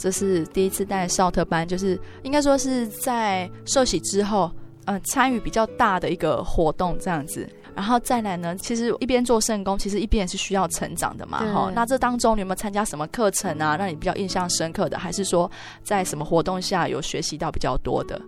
[0.00, 4.50] 这是第一次带少特班，就是应该说是在受洗之后，
[4.86, 7.46] 嗯，呃，参与比较大的一个活动这样子。
[7.76, 11.38] 然后再来呢，其实一边做圣工，其实一边也是需要成长的嘛。
[11.52, 14.98] 哈，那这当中你有没有参加什么课程啊，让你比较印象深刻的？
[14.98, 15.50] 还是说
[15.84, 18.20] 在什么活动下有学习到比较多的？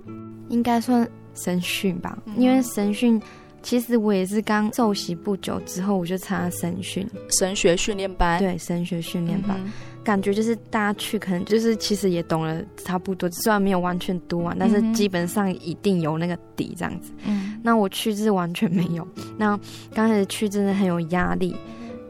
[0.48, 3.20] 应该算神训吧，嗯、因为神训
[3.62, 7.06] 其实我也是刚受洗不久之后，我就参加神训，
[7.38, 8.38] 神学训练班。
[8.38, 9.56] 对，神学训练班。
[9.64, 9.72] 嗯
[10.04, 17.12] 感觉就是大家去，可能就是其实也懂了差不多，虽然没有完全读完，但是基本上一定有那个底这样子。
[17.24, 19.06] 嗯，那我去是完全没有。
[19.38, 19.58] 那
[19.94, 21.56] 刚开始去真的很有压力。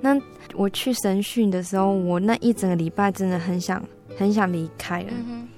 [0.00, 0.18] 那
[0.54, 3.82] 我去神训的时候，我那一整个礼拜真的很想
[4.16, 5.12] 很想离开了。
[5.28, 5.48] 嗯。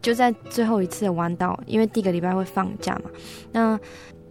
[0.00, 3.10] 就在最后一次的弯道，因为第一个礼拜会放假嘛。
[3.52, 3.78] 那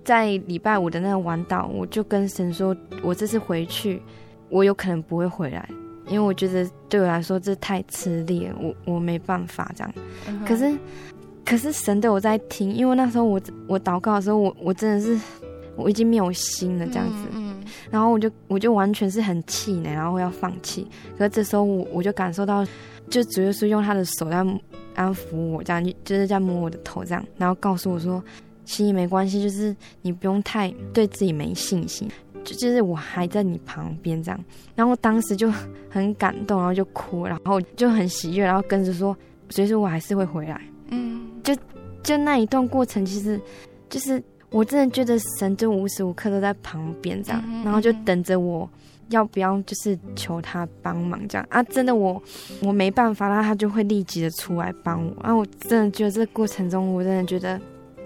[0.04, 4.02] 在礼拜五的那个晚祷，我就跟神说，我这次回去，
[4.50, 5.70] 我有可能不会回来。
[6.10, 9.94] 因为我觉得对我来说这太吃力了，我我没办法这样。
[10.28, 10.48] Uh.
[10.48, 10.78] 可是，
[11.46, 15.20] 可是神对我在听，因为那时候我我祷告的时候，我我真的是
[15.76, 17.28] 我已经没有心了这样子。
[17.32, 17.68] 嗯、uh.
[17.92, 20.88] 然后我就我就完全是很气馁，然后要放弃。
[21.18, 22.66] 可是这时候我我就感受到，
[23.10, 24.38] 就主要是用他的手在
[24.96, 28.22] 安抚我，这样就是在摸我的头这样，然后告诉我说
[28.66, 32.10] ：“心里没关系，就是你不用太对自己没信心。”
[32.44, 34.40] 就就是我还在你旁边这样，
[34.76, 35.52] 然后当时就
[35.90, 39.16] 很感动，然后就哭，然后就很喜悦，然后跟着说，
[39.50, 40.62] 所以说我还是会回来。
[40.90, 41.56] 嗯，就
[42.02, 43.40] 就那一段过程，其实
[43.90, 48.68] 就是我真的觉得神就无时无刻都在旁边这样，然后就等着我
[49.10, 51.62] 要不要就是求他帮忙这样啊？
[51.64, 52.22] 真的我
[52.62, 55.36] 我没办法，那他就会立即的出来帮我啊！
[55.36, 57.60] 我真的觉得这个过程中，我真的觉得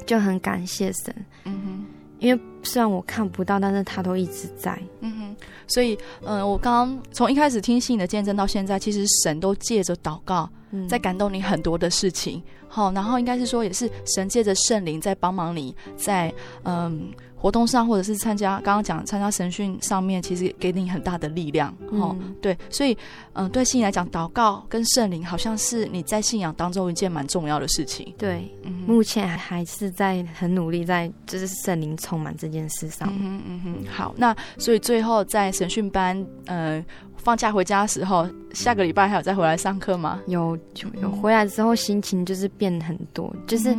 [0.06, 1.16] 就很感谢神，
[1.46, 1.86] 嗯哼，
[2.20, 5.36] 因为虽然我看不到，但是他都一直在，嗯哼。
[5.68, 10.50] 所以，嗯、呃，我刚刚从一开始听信你的见证到现在，其实神都借着祷告，
[10.88, 12.42] 在感动你很多的事情。
[12.68, 16.34] 好，然后应该是说，也是神借着圣灵在帮忙你，在
[16.64, 17.12] 嗯
[17.44, 21.70] 活动上，或者是参加刚刚讲参加神训上面，其实给你很大的力量。
[21.92, 22.98] 哦、嗯，对，所以
[23.34, 28.14] 嗯，对信来讲，祷告跟圣灵好像是你在信仰当中一件蛮重要的事情。
[28.18, 33.10] 对，嗯、目前还是在很努力在就是圣灵充满这件事上。
[33.12, 33.76] 嗯嗯嗯。
[33.92, 36.82] 好，那所以最后在神训班，呃。
[37.24, 40.20] 放假回家的时候，下个礼拜还有再回来上课吗？
[40.28, 40.58] 有，
[41.02, 43.76] 有回来之后心情就是变很多，就是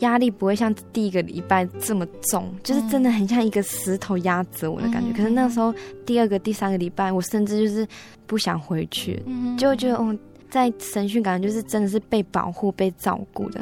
[0.00, 5.12] 压力不会像第一个礼拜这么重，就是真的很像一个石头压着我的感觉。
[5.14, 5.74] 可是那时候
[6.06, 7.86] 第二个、第三个礼拜，我甚至就是
[8.26, 9.22] 不想回去，
[9.58, 10.16] 就觉得哦，
[10.50, 13.60] 在神训感觉就是真的是被保护、被照顾的，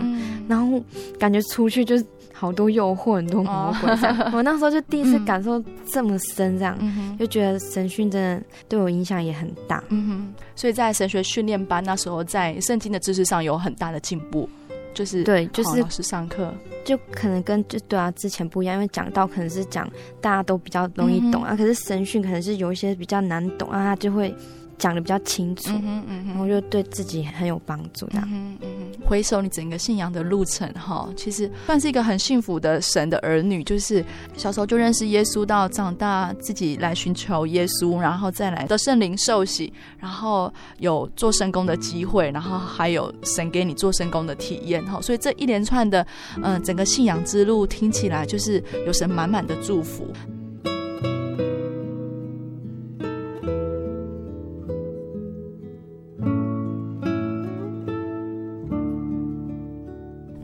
[0.49, 0.82] 然后
[1.18, 2.05] 感觉出去就是。
[2.39, 3.91] 好多诱惑，很多魔鬼。
[4.34, 5.59] 我那时候就第一次感受
[5.91, 9.82] 这么深，这样、嗯、就觉得神训真的对我影响也很大。
[9.89, 14.47] 嗯哼，所以在神学训练班那时候，在圣经的知识上有很大的进步。
[14.93, 16.53] 就是对，就是老师上课，
[16.84, 24.34] 就可能跟就对啊之前不一样，因为讲到可能是讲大家都比较容易懂、嗯、啊，可是神训可能是有一些比较难懂啊，他就会。
[24.79, 28.18] 讲的比较清楚，嗯嗯，然后就对自己很有帮助的。
[28.27, 28.68] 嗯嗯，
[29.07, 34.05] 回首你整个信仰的路程，哈，其实算是一个很幸福的神的儿女，就是
[34.37, 46.07] 小时候就认识耶稣，到长大自己来寻求耶稣，然后再来的圣灵受洗，然后有做圣工的机会，然后还有神给你做圣工的体验，哈，所以这一连串的，
[46.43, 50.07] 嗯，整个信仰之路听起来就是有神满满的祝福。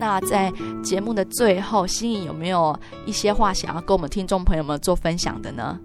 [0.02, 2.76] 那在节目的最后，心怡有没有
[3.06, 5.78] 一些话想要跟我们听众朋友们做分享的呢？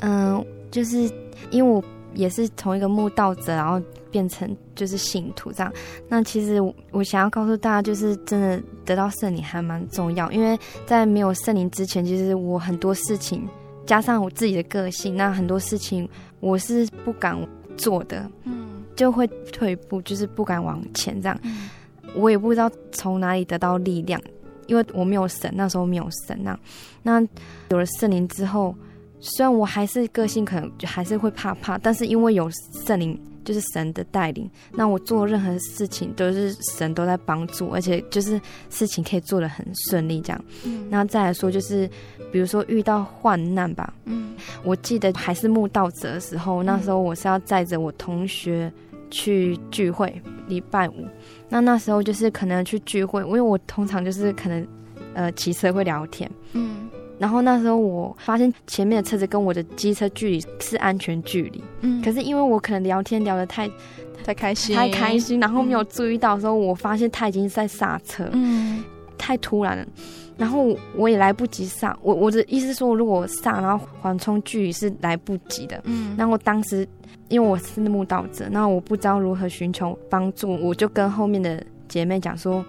[0.00, 1.10] 嗯，就是
[1.50, 1.82] 因为我
[2.12, 3.80] 也是从一个慕道者，然后
[4.10, 5.72] 变成就是信徒这样。
[6.10, 13.48] 那其实我想要告诉大家，就是真的得到圣灵还蛮重要，因为在没有圣灵之前，其实我很多事情
[13.86, 16.06] 加上我自己的个性，那很多事情
[16.40, 17.34] 我是不敢
[17.78, 21.40] 做的，嗯，就会退步，就是不敢往前这样。
[21.44, 21.70] 嗯
[22.14, 24.20] 我也不知道从哪里得到力量，
[24.66, 26.58] 因为我没有神，那时候没有神啊。
[27.02, 27.20] 那
[27.70, 28.74] 有了圣灵之后，
[29.20, 32.50] 虽然我还是个性可能就还是会怕怕，但是因为有
[32.84, 40.44] 圣灵，就是神的带领，那我做任何事情都是神都在帮助，而且就是事情可以做的很顺利这样。
[40.64, 40.86] 嗯。
[40.90, 41.88] 那再来说就是，
[42.30, 43.92] 比如说遇到患难吧。
[44.04, 44.34] 嗯。
[44.62, 48.72] 我记得还是慕道者的时候，那时候我是要载着我同学
[49.10, 51.06] 去聚会，礼拜五。
[51.48, 54.66] 那那时候就是可能去聚会，因为我通常就是可能，
[55.14, 56.88] 呃，骑车会聊天，嗯，
[57.18, 63.70] 然后那时候我发现前面的车子跟我的机车距离是安全距离，嗯，可是因为我可能聊天聊得太
[64.22, 68.84] 太开心，太开心，然后没有注意到的时候，我发现他已经在刹车，嗯，
[69.16, 69.86] 太突然了，
[70.36, 76.86] 然后我也来不及刹，我我的意思是说，如果我刹，然后缓冲距离是来不及的，嗯，然后我当时。
[77.28, 82.64] 因为我是慕道者，那我不知道如何寻求帮助，我就跟后面的姐妹讲说，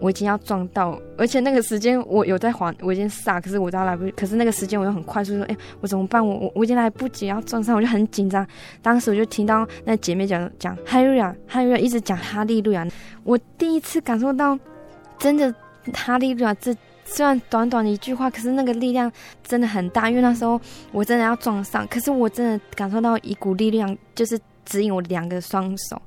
[0.00, 6.26] 我已经要撞到，而且那个时间我有在还，我已经刹，可是我知道来不及，可是那个时间我又很快速说，哎，我怎么办？
[6.26, 8.46] 我我我已经来不及要撞上，我就很紧张。
[8.82, 12.86] 当时我就听到那姐妹讲讲哈利路亚，哈利路亚，一直讲哈利路亚，
[13.24, 14.58] 我第一次感受到
[15.18, 15.54] 真的
[15.94, 16.76] 哈利路亚这。
[17.12, 19.10] 虽然短短的一句话，可是那个力量
[19.42, 20.08] 真的很大。
[20.08, 20.60] 因为那时候
[20.92, 26.00] 我真的要撞上，可是我真的感受到一股力量，就是指引我两个双手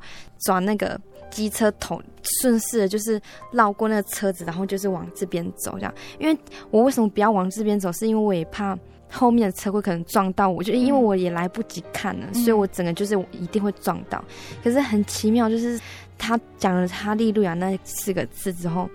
[0.45, 0.99] 转那个
[1.29, 2.01] 机车头，
[2.39, 5.93] 顺势的就是绕过那个车子，然后就是往这边走这样。
[6.19, 6.37] 因为
[6.71, 7.91] 我为什么不要往这边走？
[7.91, 8.77] 是因为我也怕
[9.11, 14.23] 后面的车会可能撞到我，就因为我也来不及看了，所以我整个就是一定会撞到。
[14.63, 15.77] 可是很奇妙，就是
[16.17, 18.89] 他讲了“他利路亚”那四个字之后，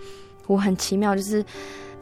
[0.47, 1.45] 我很奇妙就是。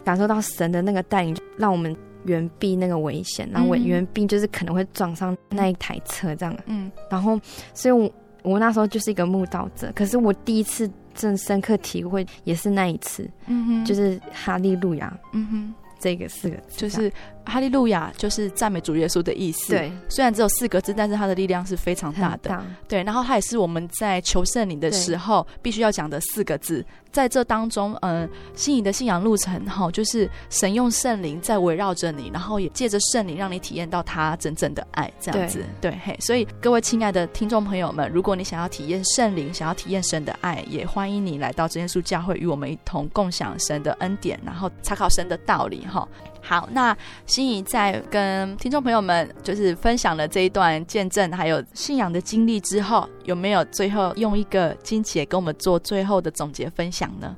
[0.07, 1.95] 感受到神的那个带领，让我们
[2.27, 6.57] 远避那个危险，然后我远避就是可能会撞上那一台车这样。
[6.67, 7.37] 嗯，然后，
[7.75, 8.09] 所以我
[8.45, 13.29] 我那时候就是一个慕道者，可是我第一次正深刻体会也是那一次。
[13.49, 15.13] 嗯哼，就是哈利路亚。
[15.33, 17.13] 嗯哼，这个四个字，就是
[17.45, 19.73] 哈利路亚，就是赞美主耶稣的意思。
[19.73, 22.51] 对，虽然只有四个字，但是它的力量是非常大的。
[22.51, 26.85] 大对，然后它也是我们在求圣灵的时候必须要讲的四个字。
[27.13, 35.65] 在这当中，嗯、呃，心仪的信仰路程哈，就是神用圣灵在围绕着你，然后也借着圣灵让你体验到他真正的爱，这样子。
[35.81, 46.07] 对，对嘿，所以各位亲爱的听众朋友们，如果你想要体验圣灵，想要体验神的爱，也欢迎你来到真耶稣教会，与我们一同共享神的恩典，然后查考神的道理哈。
[46.41, 57.37] 好，那心仪在跟听众朋友们就是分享了这一段见证，还有信仰的经历之后，有没有最后用一个经节跟我们做最后的总结分享呢？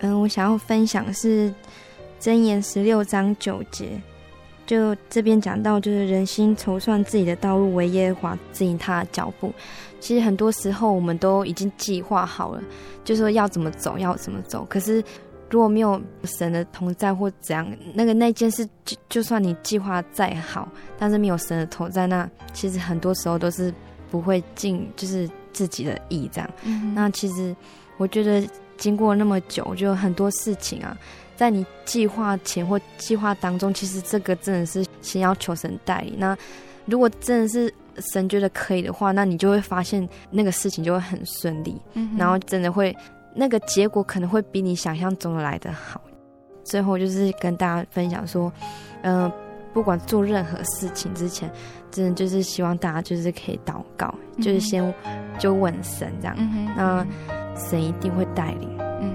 [0.00, 1.52] 嗯，我想要分享是
[2.18, 4.00] 箴言十六章九节，
[4.66, 9.52] 就这边讲到，就是人心筹算自己的道路，为耶和华指引他的脚步。
[10.00, 12.62] 其实很多时候我们都已经计划好了，
[13.04, 14.66] 就说要怎么走，要怎么走。
[14.68, 15.02] 可是
[15.54, 23.72] 如果没有神的同在或怎样，那个那件事就就算你计划再好，但是没有神的同在，那其实很多时候都是
[24.10, 26.50] 不会尽就是自己的意这样。
[26.64, 27.54] 嗯、那其实
[27.98, 28.44] 我觉得。
[28.76, 30.98] 经过那么久，就很多事情啊，
[31.36, 36.16] 在你计划前或计划当中，其实这个真的是先要求神带领。
[36.18, 36.36] 那
[36.84, 37.72] 如果真的是
[38.12, 42.94] 神觉得可以的话，那你就会发现那个事情就会很顺利，嗯、然后真的会
[43.34, 46.00] 那个结果可能会比你想象中的来得好。
[46.62, 48.52] 最后就是跟大家分享说，
[49.02, 49.32] 嗯、呃，
[49.72, 51.50] 不管做任何事情之前，
[51.90, 54.94] 真的就是希望大家就是可以祷告，嗯、就是先
[55.38, 57.06] 就问神这样，嗯、那。
[57.56, 58.68] 神一定会带领。
[59.00, 59.14] 嗯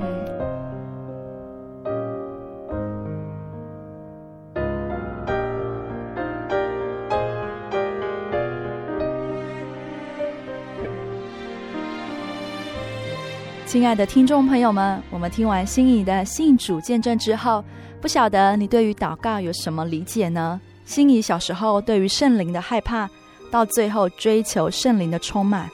[13.70, 17.64] 亲爱的听众朋友们，我们听完心仪的信主见证之后，
[18.02, 20.60] 不晓得你对于祷告有什么理解呢？
[20.86, 23.08] 心仪小时候对于圣灵的害怕，
[23.52, 25.70] 到最后追求圣灵的充满，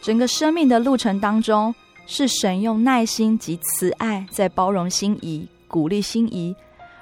[0.00, 1.74] 整个生命的路程当中。
[2.06, 6.56] 是神用耐心及慈爱在包容心仪、鼓励心仪，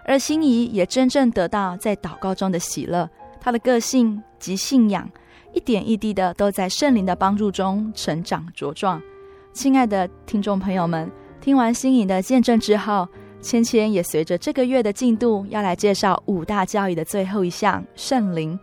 [0.04, 3.08] 而心仪也真正得到在祷告中的喜乐。
[3.40, 5.08] 他的个性及信仰
[5.52, 9.00] 一点一滴的都在圣灵的帮助中成长茁壮。
[9.52, 13.06] 亲爱的听众朋友们，听完新颖的见证之后，
[13.42, 18.58] 芊芊也随着这个月的进度要来介绍五大教育的最后一项圣灵，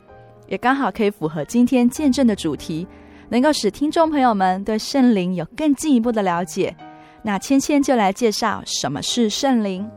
[0.48, 2.88] 也刚好可以符合今天见证的主题。
[3.32, 6.76] 能够使听众朋友们对圣灵有更进一步的了解，
[7.22, 9.88] 那芊芊就来介绍什么是圣灵。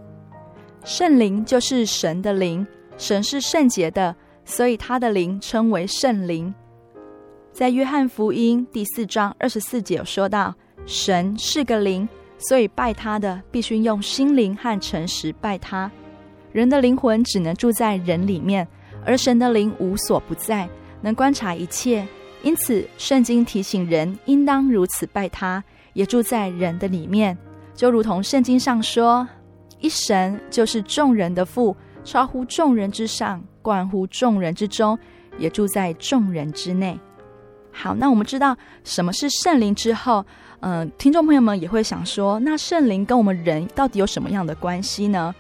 [0.84, 2.66] 圣灵就是神的灵，
[2.98, 4.14] 神是圣洁的，
[4.44, 6.54] 所以他的灵称为圣灵。
[7.50, 10.54] 在约翰福音第四章二十四节有说到，
[10.84, 12.08] 神是个灵，
[12.38, 15.90] 所以拜他的必须用心灵和诚实拜他。
[16.52, 18.66] 人的灵魂只能住在人里面，
[19.04, 20.68] 而神的灵无所不在，
[21.00, 22.06] 能观察一切。
[22.42, 25.62] 因此，圣经提醒人应当如此拜他，
[25.92, 27.38] 也住在人的里面，
[27.74, 29.26] 就如同圣经上说
[29.78, 34.98] ：“一神就是众人的父，超乎众人之上，贯乎众人之中，
[35.38, 36.98] 也住在众人之内。”
[37.70, 38.54] 好，那我们知道
[38.84, 40.26] 什么是圣灵之后，
[40.62, 45.34] 嗯、听众朋友们也会想说：那圣灵跟我们人到底有什么样的关系呢？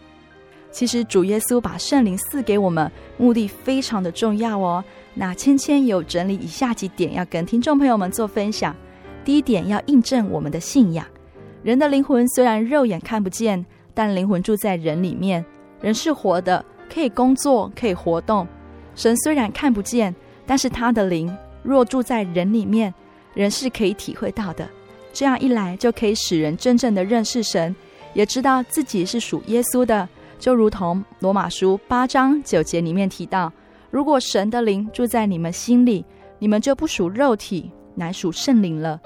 [0.72, 4.82] 其实，主耶稣把圣灵赐给我们，目的非常的重要哦。
[5.14, 8.74] 那芊芊有整理以下几点要跟听众朋友们做分享。
[9.24, 11.06] 第一点要印证我们的信仰。
[11.62, 13.64] 人的灵魂虽然肉眼看不见，
[13.94, 15.44] 但灵魂住在人里面。
[15.80, 18.48] 人是活的，可以工作，可以活动。
[18.96, 20.12] 神虽然看不见，
[20.46, 22.92] 但是他的灵若住在人里面，
[23.34, 24.68] 人是可以体会到的。
[25.12, 27.74] 这样一来，就可以使人真正的认识神，
[28.14, 30.08] 也知道自己是属耶稣的。
[30.38, 33.52] 就如同罗马书八章九节里面提到。
[33.90, 36.02] 如果神的灵住在你们心里，
[36.38, 38.98] 你们就不属肉体，乃属圣灵了。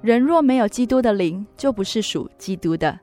[0.00, 2.98] 人若没有基督的灵，就不是属基督的。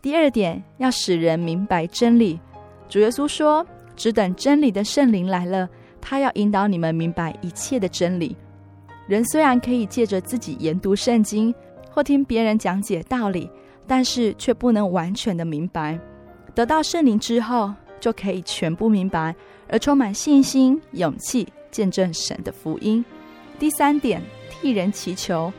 [0.00, 2.40] 第二点，要使人明白真理。
[2.88, 3.64] 主耶稣说
[3.94, 5.68] ：“只等真理的圣灵来了，
[6.00, 8.34] 他要引导你们明白一切的真理。”
[9.06, 11.54] 人虽然可以借着自己研读圣经
[11.92, 13.50] 或听别人讲解道理，
[13.86, 15.98] 但是却不能完全的明白。
[16.54, 19.34] 得到圣灵之后，就可以全部明白。
[19.68, 23.02] 而充满信心、勇气，见证神的福音。
[23.58, 24.20] 第三点，
[24.50, 25.50] 替人祈求。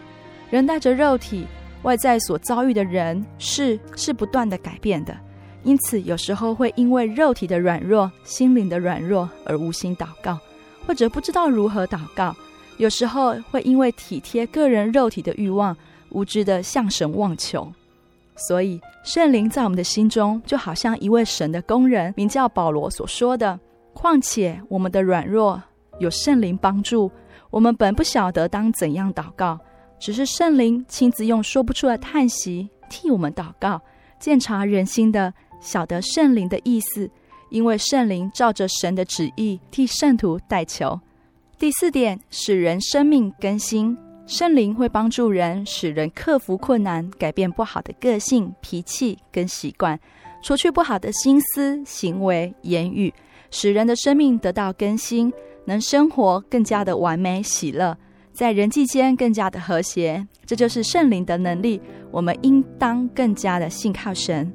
[0.51, 1.47] 人带着肉体，
[1.81, 5.17] 外在所遭遇的人事是，不断的改变的，
[5.63, 10.37] 因此有时候会因为肉体的软弱、心灵的软弱而无心祷告，
[10.85, 12.35] 或者不知道如何祷告。
[12.77, 15.75] 有时候会因为体贴个人肉体的欲望，
[16.13, 17.71] 无知的向神妄求。
[18.35, 23.59] 所以圣灵在我们的心中，就好像一位神的工人，名叫保罗所说的。
[23.93, 25.61] 况且我们的软弱
[25.99, 27.11] 有圣灵帮助，
[27.51, 29.59] 我们本不晓得当怎样祷告，
[29.99, 33.79] 只是圣灵亲自用说不出的叹息替我们祷告，
[34.19, 37.07] 鉴察人心的，晓得圣灵的意思，
[37.51, 40.99] 因为圣灵照着神的旨意替圣徒代求。
[41.59, 43.95] 第四点，使人生命更新，
[44.25, 49.99] 圣灵会帮助人，使人克服困难，改变不好的个性、脾气跟习惯，
[50.41, 53.13] 除去不好的心思、行为、言语。
[53.51, 55.31] 使人的生命得到更新，
[55.65, 57.95] 能生活更加的完美喜乐，
[58.31, 61.81] 在人际间更加的和谐，这就是圣灵的能力。
[62.09, 64.51] 我们应当更加的信靠神。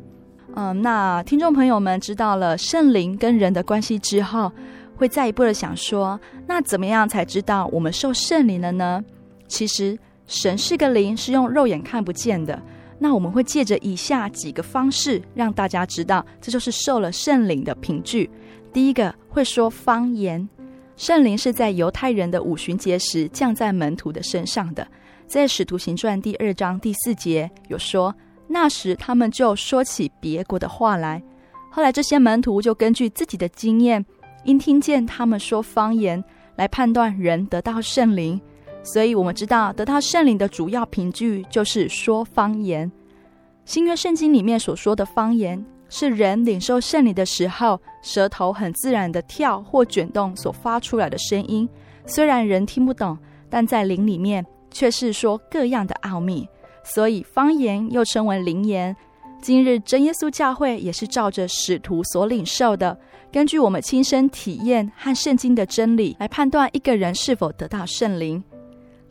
[0.54, 4.50] 嗯，那听众朋友们知道了圣灵跟人的关系之后，
[4.96, 9.04] 会再一步的想说，那怎么样才知道我们受圣灵了呢？
[9.48, 12.62] 其实神是个灵，是用肉眼看不见的。
[13.00, 18.28] 那我们会借着以下几个方式，让大家知道，这就是受了圣灵的凭据。
[18.72, 20.48] 第一个会说方言，
[20.96, 24.86] 圣灵是在犹太人的五旬节时降在门徒的身上的。
[25.26, 28.14] 在使徒行传第二章第四节有说，
[28.46, 31.22] 那时他们就说起别国的话来。
[31.70, 34.04] 后来这些门徒就根据自己的经验，
[34.44, 36.22] 因听见他们说方言，
[36.56, 38.40] 来判断人得到圣灵。
[38.82, 42.90] 所以我们知道，得到圣灵的主要凭据就是说方言。
[43.64, 51.68] 新约圣经里面所说的方言，是人领受圣灵的时候，舌头很自然的跳或卷动所发出来的声音。
[52.06, 53.18] 虽然人听不懂，
[53.50, 56.48] 但在灵里面却是说各样的奥秘。
[56.82, 58.96] 所以方言又称为灵言。
[59.42, 62.98] 今日真耶稣教会也是照着使徒所领受的，
[63.30, 68.42] 根据我们亲身体验和圣经的真理来判断一个人是否得到圣灵。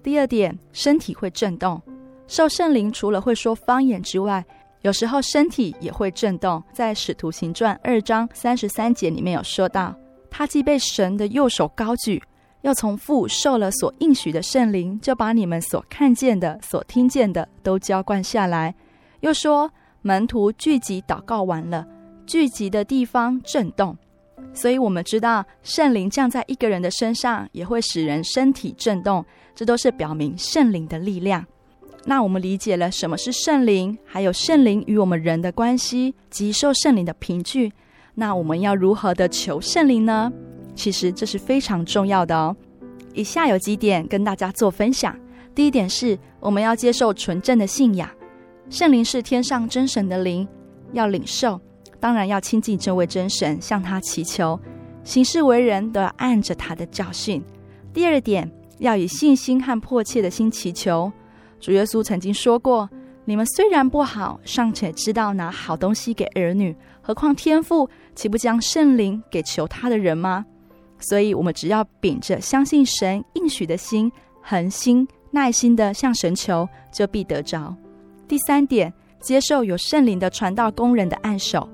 [0.04, 1.82] 第二点，身体会震动。
[2.28, 4.44] 受圣灵除了会说方言之外，
[4.82, 9.96] 有时候身体也会震动，在《使徒行传》二章三十三节里面有说到，
[10.30, 12.22] 他既被神的右手高举，
[12.62, 18.76] 又从父受了所应许的圣灵，就把你们所看见的、所听见的都浇灌下来。
[19.22, 19.72] 又说，
[20.02, 21.86] 门徒聚集祷告完了，
[22.26, 23.98] 聚集的地方震动。
[24.54, 29.26] 所以我们知道，圣灵降在一个人的身上，也会使人身体震动，
[29.56, 31.46] 这都是表明圣灵的力量。
[32.06, 37.72] 那我们理解了什么是圣灵，还有圣灵与我们人的关系及受圣灵的凭据。
[38.16, 40.32] 那我们要如何的求圣灵呢？
[40.74, 42.56] 其实这是非常重要的哦。
[43.14, 45.18] 以下有几点跟大家做分享。
[45.54, 48.10] 第一点是，我们要接受纯正的信仰，
[48.70, 50.48] 圣灵是天上真神的灵，
[50.94, 51.60] 要领受，
[52.00, 54.60] 当然要亲近这位真神，向他祈求，
[55.04, 57.44] 行事为人都要按着他的教训。
[57.94, 61.12] 第二点，要以信心和迫切的心祈求。
[61.60, 62.88] 主耶稣曾经说过
[63.26, 70.46] ：“你们虽然不好，尚且知道拿好东西给儿女，何况天父岂不将圣灵给求他的人吗？”
[71.00, 77.76] 所以，我们只要秉着相信神应许的心，恒心耐心的向神求，就必得着。
[78.28, 81.68] 第三点，接受有圣灵的传道工人的按手，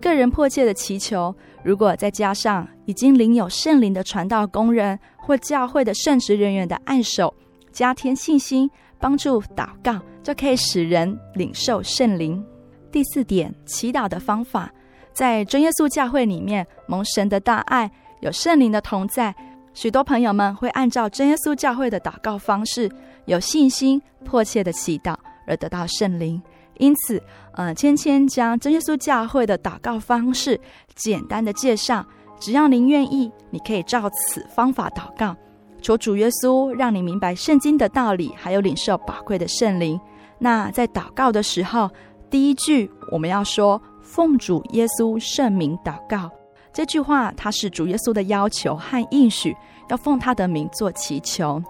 [0.00, 7.34] 个人迫切的祈求，如果再加上已经领有圣灵的传道工人或教会的圣职人员的按手，
[7.72, 8.70] 加添信心。
[9.00, 12.44] 帮助祷告，就可以使人领受圣灵。
[12.90, 14.68] 第四点，祈祷的方法，
[15.12, 17.88] 在真耶稣教会里面，蒙神的大爱，
[18.22, 19.32] 有圣灵的同在，
[19.72, 22.90] 许多朋友们会按照真耶稣教会的祷告方式，
[23.26, 25.14] 有信心、迫切的祈祷
[25.46, 26.42] 而得到圣灵。
[26.78, 27.22] 因此，
[27.58, 30.60] 呃，芊芊将真耶稣教会的祷告方式
[30.94, 32.06] 简单的介绍，
[32.38, 35.34] 只要您愿意，你可以照此方法祷告。
[35.82, 40.00] 求主耶稣让你明白圣经的道理，还有领受宝贵的圣灵。
[40.38, 41.90] 那在祷告的时候，
[42.30, 46.30] 第一句我们要说“奉主耶稣圣名祷告”。
[46.72, 49.52] 这句话它是主耶稣的要求和应许，
[49.88, 51.60] 要奉他的名做祈求，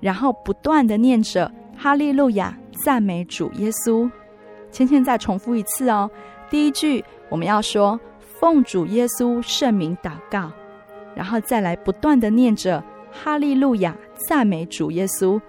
[0.00, 4.10] 然后不断的念着“哈利路亚”，赞美主耶稣。
[4.74, 6.10] 芊芊再重复一次哦，
[6.50, 7.98] 第一句我们要说
[8.40, 10.50] “奉主耶稣圣名祷告”，
[11.14, 12.82] 然后再来不断的念着。
[13.12, 13.96] 哈利路亚，
[14.28, 15.40] 赞美主耶稣。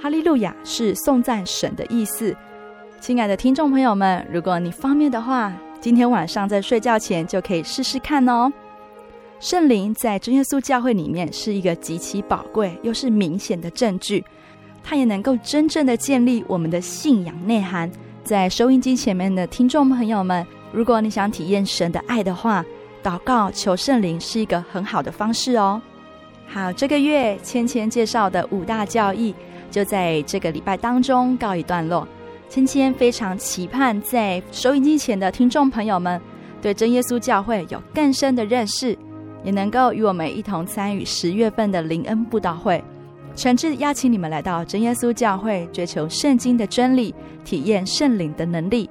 [0.00, 2.34] 哈利路亚是颂赞神的意思。
[2.98, 8.50] 亲爱的听众朋友们，如果你方便的话，今天晚上在睡觉前就可以试试看哦。
[9.38, 14.24] 圣灵在真耶稣教会里面是一个极其宝贵又是明显的证据，
[14.82, 17.90] 它也能够真正的建立我们的信仰内涵。
[18.24, 22.64] 在收音机前面的听众朋友们，如果你想体验神的爱的话，
[23.02, 25.80] 祷告求圣灵是一个很好的方式哦。
[26.46, 29.34] 好，这个月芊芊介绍的五大教义
[29.70, 32.08] 就在这个礼拜当中告一段落。
[32.48, 36.18] 芊芊非常期盼在收音机前的听众朋友们
[36.62, 38.96] 对真耶稣教会有更深的认识，
[39.42, 42.82] 也能够与我们一同参与十月份的灵恩布道会。
[43.36, 47.12] 诚挚邀请你们来到真耶稣教会，追求圣经的真理，
[47.44, 48.88] 体验圣灵的能力。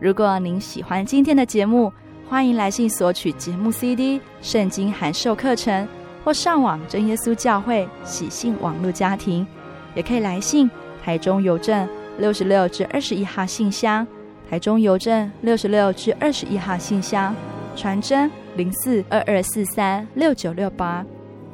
[0.00, 1.92] 如果您喜欢今天的节目，
[2.26, 5.86] 欢迎来信索取节目 CD、圣经函授课程，
[6.24, 9.46] 或上网真耶稣教会喜信网络家庭，
[9.94, 10.70] 也可以来信
[11.04, 11.86] 台中邮政
[12.18, 14.06] 六十六至二十一号信箱，
[14.48, 17.34] 台中邮政六十六至二十一号信箱，
[17.76, 21.04] 传真零四二二四三六九六八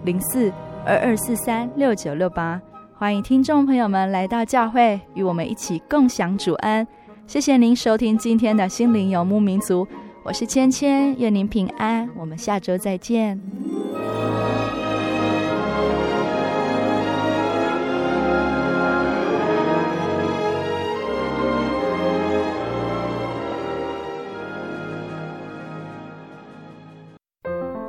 [0.04, 0.52] 零四。
[0.88, 2.58] 二二四三六九六八，
[2.94, 6.86] 欢迎听众朋友们来到教会，与我们一起共享主恩。
[7.26, 9.86] 谢谢您收听今天的心灵游牧民族，
[10.22, 13.38] 我是芊芊，愿您平安，我们下周再见。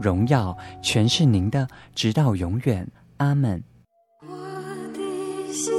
[0.00, 2.86] 荣耀全是您的直到永远。
[3.18, 3.62] 阿门。
[4.20, 4.34] 我
[4.92, 5.72] 的心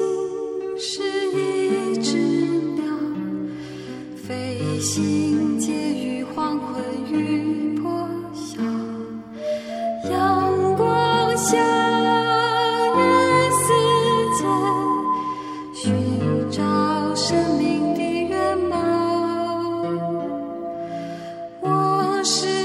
[0.78, 1.02] 是
[1.32, 2.18] 一只
[2.76, 2.84] 鸟
[4.16, 8.62] 飞行介于黄昏与破晓
[10.10, 11.58] 阳光下
[13.52, 13.74] 思
[15.74, 16.62] 寻找
[17.16, 18.78] 生命的原貌。
[21.62, 22.59] 我是